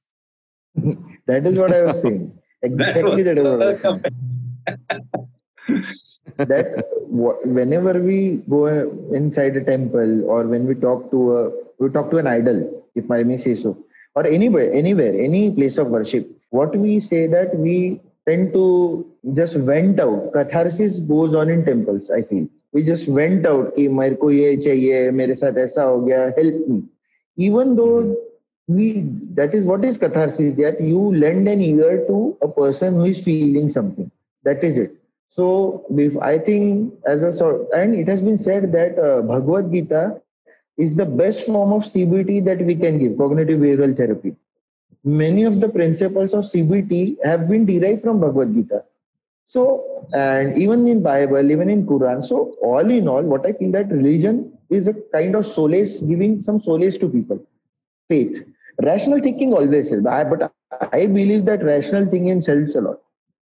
that 1.27 1.45
is 1.45 1.57
what 1.57 1.71
I 1.71 1.83
was 1.83 2.01
saying. 2.01 2.33
Exactly 2.63 3.21
that, 3.21 3.35
that 3.35 3.37
is 3.37 3.43
what 3.43 3.61
I 3.61 3.67
was 3.67 3.81
saying. 3.81 4.03
that 6.37 6.85
whenever 7.07 7.99
we 8.01 8.41
go 8.49 8.65
inside 9.13 9.55
a 9.55 9.63
temple 9.63 10.25
or 10.25 10.43
when 10.47 10.65
we 10.65 10.75
talk 10.75 11.11
to 11.11 11.37
a 11.37 11.51
we 11.79 11.89
talk 11.89 12.09
to 12.11 12.17
an 12.17 12.27
idol, 12.27 12.83
if 12.95 13.09
I 13.11 13.23
may 13.23 13.37
say 13.37 13.53
so, 13.53 13.77
or 14.15 14.25
anywhere, 14.25 14.71
anywhere, 14.73 15.13
any 15.13 15.51
place 15.51 15.77
of 15.77 15.87
worship, 15.87 16.27
what 16.49 16.75
we 16.75 16.99
say 16.99 17.27
that 17.27 17.55
we 17.55 18.01
tend 18.28 18.52
to 18.52 19.06
just 19.34 19.56
vent 19.56 20.00
out. 20.00 20.32
Catharsis 20.32 20.98
goes 21.00 21.34
on 21.34 21.50
in 21.50 21.64
temples, 21.64 22.10
I 22.10 22.22
feel. 22.22 22.48
We 22.72 22.82
just 22.82 23.08
went 23.08 23.46
out 23.46 23.74
कि 23.76 23.88
मेरे 23.88 24.14
को 24.16 24.30
ये 24.30 24.56
चाहिए 24.56 25.10
मेरे 25.12 25.34
साथ 25.36 25.58
ऐसा 25.58 25.82
हो 25.82 26.00
गया 26.06 26.34
help 26.38 26.68
me. 26.68 26.82
Even 27.36 27.76
though 27.76 28.16
we 28.68 29.04
that 29.34 29.54
is 29.54 29.64
what 29.64 29.84
is 29.84 29.98
catharsis 29.98 30.54
that 30.56 30.80
you 30.80 31.14
lend 31.14 31.48
an 31.48 31.60
ear 31.60 32.04
to 32.06 32.36
a 32.42 32.48
person 32.48 32.94
who 32.94 33.04
is 33.04 33.22
feeling 33.22 33.68
something. 33.68 34.10
That 34.44 34.64
is 34.64 34.78
it. 34.78 34.94
So 35.28 35.84
I 36.20 36.38
think 36.38 36.94
as 37.06 37.22
a 37.22 37.32
sort 37.32 37.68
and 37.74 37.94
it 37.94 38.08
has 38.08 38.22
been 38.22 38.38
said 38.38 38.72
that 38.72 38.98
uh, 38.98 39.22
Bhagavad 39.22 39.70
Gita 39.72 40.20
is 40.78 40.96
the 40.96 41.04
best 41.04 41.46
form 41.46 41.72
of 41.72 41.82
CBT 41.82 42.44
that 42.46 42.64
we 42.64 42.74
can 42.74 42.98
give, 42.98 43.18
cognitive 43.18 43.60
behavioral 43.60 43.96
therapy 43.96 44.34
many 45.07 45.43
of 45.45 45.61
the 45.61 45.69
principles 45.69 46.33
of 46.33 46.43
CBT 46.43 47.17
have 47.23 47.47
been 47.47 47.65
derived 47.65 48.01
from 48.01 48.19
Bhagavad 48.19 48.53
Gita. 48.53 48.83
So, 49.45 50.07
and 50.13 50.57
even 50.57 50.85
in 50.87 51.01
Bible, 51.01 51.49
even 51.49 51.69
in 51.69 51.85
Quran. 51.85 52.23
So, 52.23 52.57
all 52.61 52.89
in 52.89 53.07
all, 53.07 53.23
what 53.23 53.45
I 53.45 53.53
feel 53.53 53.71
that 53.71 53.89
religion 53.89 54.51
is 54.69 54.87
a 54.87 54.93
kind 55.13 55.35
of 55.35 55.45
solace, 55.45 56.01
giving 56.01 56.41
some 56.41 56.61
solace 56.61 56.97
to 56.97 57.07
people. 57.07 57.39
Faith, 58.09 58.45
rational 58.83 59.19
thinking 59.19 59.53
always 59.53 59.91
is, 59.91 60.01
but 60.01 60.51
I 60.91 61.07
believe 61.07 61.45
that 61.45 61.63
rational 61.63 62.05
thinking 62.07 62.41
helps 62.41 62.75
a 62.75 62.81
lot. 62.81 62.99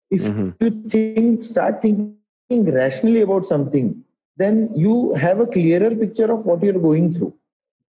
If 0.09 0.21
mm-hmm. 0.21 0.51
you 0.61 0.89
think, 0.89 1.43
start 1.43 1.81
thinking 1.81 2.15
rationally 2.49 3.21
about 3.21 3.45
something, 3.45 4.03
then 4.37 4.69
you 4.73 5.13
have 5.15 5.41
a 5.41 5.47
clearer 5.47 5.93
picture 5.93 6.31
of 6.31 6.45
what 6.45 6.63
you're 6.63 6.79
going 6.79 7.13
through. 7.13 7.33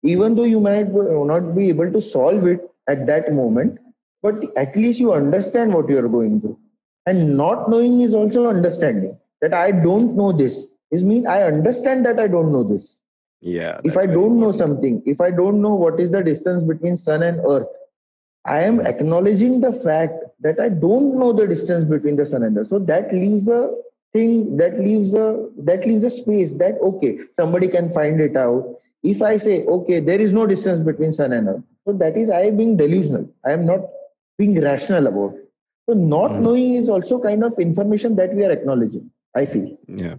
Even 0.04 0.36
though 0.36 0.44
you 0.44 0.60
might 0.60 0.94
not 0.94 1.56
be 1.56 1.70
able 1.70 1.92
to 1.92 2.02
solve 2.02 2.46
it, 2.48 2.70
at 2.88 3.08
that 3.08 3.34
moment, 3.34 3.80
but 4.22 4.36
at 4.58 4.76
least 4.76 5.00
you 5.00 5.14
understand 5.14 5.74
what 5.74 5.90
you 5.90 5.98
are 5.98 6.08
going 6.08 6.42
through. 6.42 6.60
And 7.06 7.38
not 7.38 7.70
knowing 7.70 8.02
is 8.02 8.14
also 8.14 8.48
understanding 8.48 9.18
that 9.42 9.54
I 9.54 9.72
don't 9.72 10.16
know 10.16 10.32
this. 10.32 10.66
Is 10.92 11.04
mean 11.04 11.28
I 11.28 11.44
understand 11.44 12.06
that 12.06 12.20
I 12.20 12.28
don't 12.28 12.52
know 12.52 12.64
this. 12.64 13.02
Yeah. 13.42 13.80
If 13.84 13.98
I 13.98 14.06
don't 14.06 14.40
know 14.40 14.52
something, 14.52 15.04
if 15.06 15.22
I 15.22 15.30
don't 15.30 15.62
know 15.62 15.76
what 15.76 16.00
is 16.00 16.12
the 16.12 16.24
distance 16.24 16.64
between 16.64 16.98
sun 16.98 17.22
and 17.22 17.40
earth, 17.46 17.68
I 18.46 18.60
am 18.62 18.80
acknowledging 18.80 19.62
the 19.62 19.74
fact 19.74 20.24
that 20.42 20.60
I 20.60 20.70
don't 20.70 21.20
know 21.20 21.34
the 21.34 21.48
distance 21.48 21.86
between 21.86 22.16
the 22.16 22.26
sun 22.26 22.44
and 22.44 22.58
earth. 22.58 22.68
So 22.68 22.80
that 22.80 23.14
leaves 23.14 23.48
a 23.48 23.72
thing 24.14 24.58
that 24.58 24.80
leaves 24.80 25.14
a 25.14 25.50
that 25.58 25.86
leaves 25.86 26.04
a 26.04 26.10
space 26.10 26.54
that 26.56 26.76
okay, 26.82 27.20
somebody 27.36 27.68
can 27.68 27.92
find 27.92 28.22
it 28.22 28.38
out. 28.38 28.80
If 29.04 29.22
I 29.22 29.38
say, 29.38 29.66
okay, 29.66 30.00
there 30.00 30.20
is 30.20 30.34
no 30.34 30.48
distance 30.48 30.84
between 30.84 31.14
sun 31.14 31.34
and 31.34 31.48
earth, 31.48 31.64
so 31.86 31.94
that 31.94 32.18
is 32.18 32.30
I 32.30 32.50
being 32.50 32.78
delusional. 32.78 33.30
I 33.46 33.54
am 33.54 33.66
not 33.66 33.82
being 34.38 34.60
rational 34.60 35.08
about 35.08 35.36
it. 35.36 35.50
So 35.88 35.94
not 35.94 36.32
mm. 36.32 36.42
knowing 36.42 36.74
is 36.76 36.90
also 36.90 37.22
kind 37.22 37.44
of 37.44 37.60
information 37.60 38.16
that 38.16 38.34
we 38.34 38.44
are 38.44 38.52
acknowledging. 38.52 39.12
I 39.36 39.46
feel. 39.46 39.78
Yeah. 39.88 40.16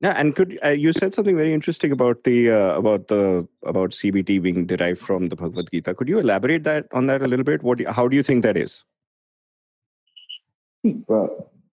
Yeah, 0.00 0.12
and 0.18 0.34
could 0.36 0.58
uh, 0.62 0.70
you 0.70 0.92
said 0.92 1.14
something 1.14 1.36
very 1.36 1.54
interesting 1.54 1.90
about 1.90 2.24
the 2.24 2.50
uh, 2.50 2.74
about 2.76 3.08
the 3.08 3.48
about 3.64 3.92
CBT 3.92 4.42
being 4.42 4.66
derived 4.66 4.98
from 4.98 5.28
the 5.30 5.36
Bhagavad 5.36 5.70
Gita? 5.70 5.94
Could 5.94 6.08
you 6.08 6.18
elaborate 6.18 6.64
that 6.64 6.88
on 6.92 7.06
that 7.06 7.22
a 7.22 7.26
little 7.26 7.44
bit? 7.44 7.62
What 7.62 7.80
how 7.86 8.06
do 8.08 8.16
you 8.16 8.22
think 8.22 8.42
that 8.42 8.58
is? 8.58 8.84
Uh, 11.08 11.28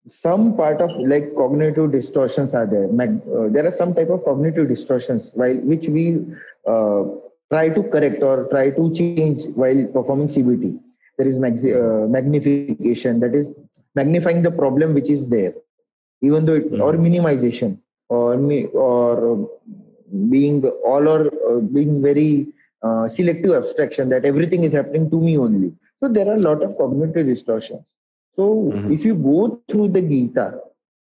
some 0.08 0.56
part 0.56 0.82
of 0.82 0.92
like 0.96 1.36
cognitive 1.36 1.92
distortions 1.92 2.54
are 2.54 2.66
there. 2.66 2.86
Uh, 2.86 3.50
there 3.50 3.66
are 3.66 3.72
some 3.72 3.94
type 3.94 4.10
of 4.10 4.24
cognitive 4.24 4.70
distortions 4.70 5.32
while 5.34 5.58
which 5.58 5.90
we 5.90 6.26
uh, 6.66 7.04
try 7.52 7.70
to 7.70 7.84
correct 7.84 8.24
or 8.24 8.48
try 8.50 8.70
to 8.72 8.94
change 8.94 9.46
while 9.56 9.86
performing 9.88 10.28
CBT. 10.28 10.80
There 11.17 11.28
is 11.28 11.38
uh, 11.38 12.08
magnification, 12.10 13.19
that 13.19 13.36
is 13.36 13.54
magnifying 13.96 14.42
the 14.42 14.52
problem 14.52 14.94
which 14.94 15.10
is 15.10 15.28
there, 15.28 15.54
even 16.21 16.46
though 16.46 16.56
it, 16.56 16.71
mm-hmm. 16.71 16.82
or 16.82 16.94
minimization 16.94 17.80
or 18.10 18.36
or 18.73 19.50
being 20.30 20.63
all 20.65 21.08
or 21.08 21.21
uh, 21.50 21.60
being 21.60 22.02
very 22.02 22.48
uh, 22.84 23.08
selective 23.08 23.52
abstraction 23.52 24.10
that 24.10 24.25
everything 24.25 24.63
is 24.63 24.73
happening 24.73 25.10
to 25.10 25.19
me 25.19 25.38
only. 25.38 25.73
So 26.00 26.10
there 26.10 26.28
are 26.28 26.36
a 26.36 26.46
lot 26.50 26.63
of 26.63 26.78
cognitive 26.78 27.28
distortions. 27.28 27.84
So 28.36 28.71
mm-hmm. 28.73 28.92
if 28.92 29.06
you 29.06 29.15
go 29.15 29.62
through 29.69 29.90
the 29.90 30.02
Gita, 30.02 30.60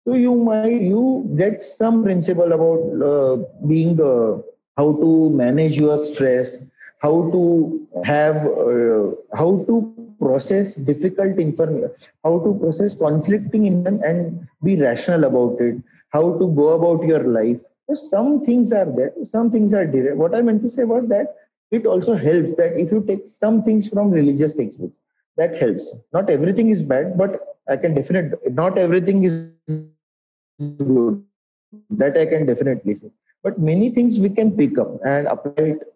so 0.06 0.14
you 0.14 0.34
might 0.34 0.80
you 0.80 1.30
get 1.36 1.62
some 1.62 2.02
principle 2.02 2.52
about 2.52 2.80
uh, 3.10 3.36
being 3.66 4.00
uh, 4.00 4.38
how 4.78 4.92
to 4.92 5.30
manage 5.30 5.76
your 5.76 5.98
stress, 6.02 6.64
how 7.00 7.30
to 7.32 7.86
have, 8.04 8.36
uh, 8.46 9.10
how 9.36 9.64
to 9.68 9.76
process 10.20 10.76
difficult 10.76 11.38
information, 11.38 11.90
how 12.24 12.38
to 12.40 12.54
process 12.60 12.94
conflicting 12.94 13.66
information 13.66 14.04
and 14.04 14.48
be 14.62 14.80
rational 14.80 15.24
about 15.24 15.60
it, 15.60 15.76
how 16.10 16.38
to 16.38 16.48
go 16.54 16.68
about 16.78 17.06
your 17.06 17.24
life. 17.24 17.58
So 17.88 17.94
some 17.94 18.44
things 18.44 18.72
are 18.72 18.84
there, 18.84 19.12
some 19.24 19.50
things 19.50 19.74
are 19.74 19.86
direct. 19.86 20.16
What 20.16 20.34
I 20.34 20.42
meant 20.42 20.62
to 20.62 20.70
say 20.70 20.84
was 20.84 21.08
that 21.08 21.36
it 21.70 21.86
also 21.86 22.14
helps 22.14 22.56
that 22.56 22.78
if 22.78 22.92
you 22.92 23.04
take 23.06 23.28
some 23.28 23.62
things 23.62 23.88
from 23.88 24.10
religious 24.10 24.54
textbooks, 24.54 24.96
that 25.36 25.56
helps. 25.56 25.94
Not 26.12 26.30
everything 26.30 26.68
is 26.70 26.82
bad, 26.82 27.16
but 27.18 27.58
I 27.68 27.76
can 27.76 27.94
definitely 27.94 28.38
not 28.50 28.78
everything 28.78 29.24
is 29.24 29.50
good. 30.60 31.22
That 31.90 32.16
I 32.16 32.26
can 32.26 32.46
definitely 32.46 32.94
say. 32.94 33.10
But 33.42 33.58
many 33.58 33.90
things 33.90 34.18
we 34.18 34.30
can 34.30 34.56
pick 34.56 34.78
up 34.78 34.98
and 35.04 35.26
apply 35.28 35.64
it 35.64 35.94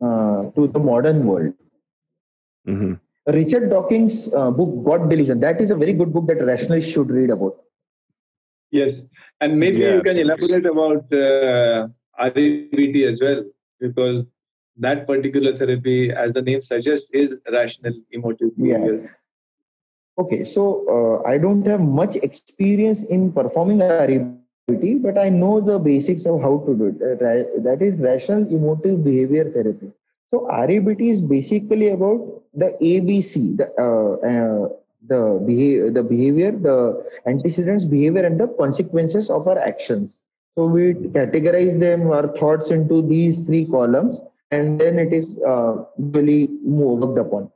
uh, 0.00 0.50
to 0.50 0.66
the 0.68 0.78
modern 0.78 1.26
world. 1.26 1.54
Mm-hmm. 2.68 2.94
Richard 3.26 3.70
Dawkins' 3.70 4.32
uh, 4.32 4.50
book 4.50 4.84
God 4.84 5.08
Delusion. 5.10 5.40
That 5.40 5.60
is 5.60 5.70
a 5.70 5.76
very 5.76 5.92
good 5.92 6.12
book 6.12 6.26
that 6.26 6.44
rationalists 6.44 6.90
should 6.90 7.10
read 7.10 7.30
about. 7.30 7.56
Yes, 8.70 9.04
and 9.40 9.58
maybe 9.58 9.78
Yeah, 9.78 9.94
you 9.94 10.02
can 10.02 10.18
absolutely. 10.18 10.22
elaborate 10.22 10.66
about 10.66 11.12
uh, 11.12 11.88
REBT 12.18 13.10
as 13.10 13.20
well, 13.20 13.44
because 13.78 14.24
that 14.76 15.06
particular 15.06 15.54
therapy, 15.54 16.10
as 16.10 16.32
the 16.32 16.42
name 16.42 16.62
suggests, 16.62 17.10
is 17.12 17.34
rational 17.52 17.94
emotive 18.10 18.50
Yeah. 18.56 19.08
Okay, 20.18 20.44
so 20.44 21.22
uh, 21.24 21.28
I 21.28 21.38
don't 21.38 21.66
have 21.66 21.80
much 21.80 22.16
experience 22.16 23.02
in 23.02 23.32
performing 23.32 23.78
REBT, 23.78 24.38
but 24.68 25.18
I 25.18 25.28
know 25.28 25.60
the 25.60 25.78
basics 25.78 26.24
of 26.24 26.40
how 26.40 26.58
to 26.66 26.74
do 26.74 26.86
it. 26.86 27.02
Uh, 27.02 27.60
That 27.62 27.82
is 27.82 27.96
rational 27.96 28.46
emotive 28.48 29.02
behavior 29.04 29.50
therapy. 29.50 29.90
So 30.30 30.46
REBT 30.50 31.10
is 31.10 31.20
basically 31.20 31.88
about 31.88 32.42
the 32.54 32.76
ABC, 32.80 33.56
the 33.56 33.68
uh, 33.78 34.14
uh, 34.26 34.68
the 35.08 35.42
behavior, 35.44 35.90
the 35.90 36.02
behavior, 36.02 36.52
the 36.52 37.04
antecedents, 37.26 37.84
behavior, 37.84 38.24
and 38.24 38.38
the 38.38 38.48
consequences 38.48 39.30
of 39.30 39.48
our 39.48 39.58
actions. 39.58 40.20
So 40.56 40.66
we 40.66 40.94
categorize 40.94 41.78
them 41.80 42.10
our 42.10 42.28
thoughts 42.36 42.70
into 42.70 43.02
these 43.02 43.40
three 43.40 43.66
columns, 43.66 44.20
and 44.50 44.80
then 44.80 44.98
it 44.98 45.12
is 45.12 45.38
uh, 45.46 45.84
usually 45.98 46.48
worked 46.62 47.18
upon. 47.18 47.50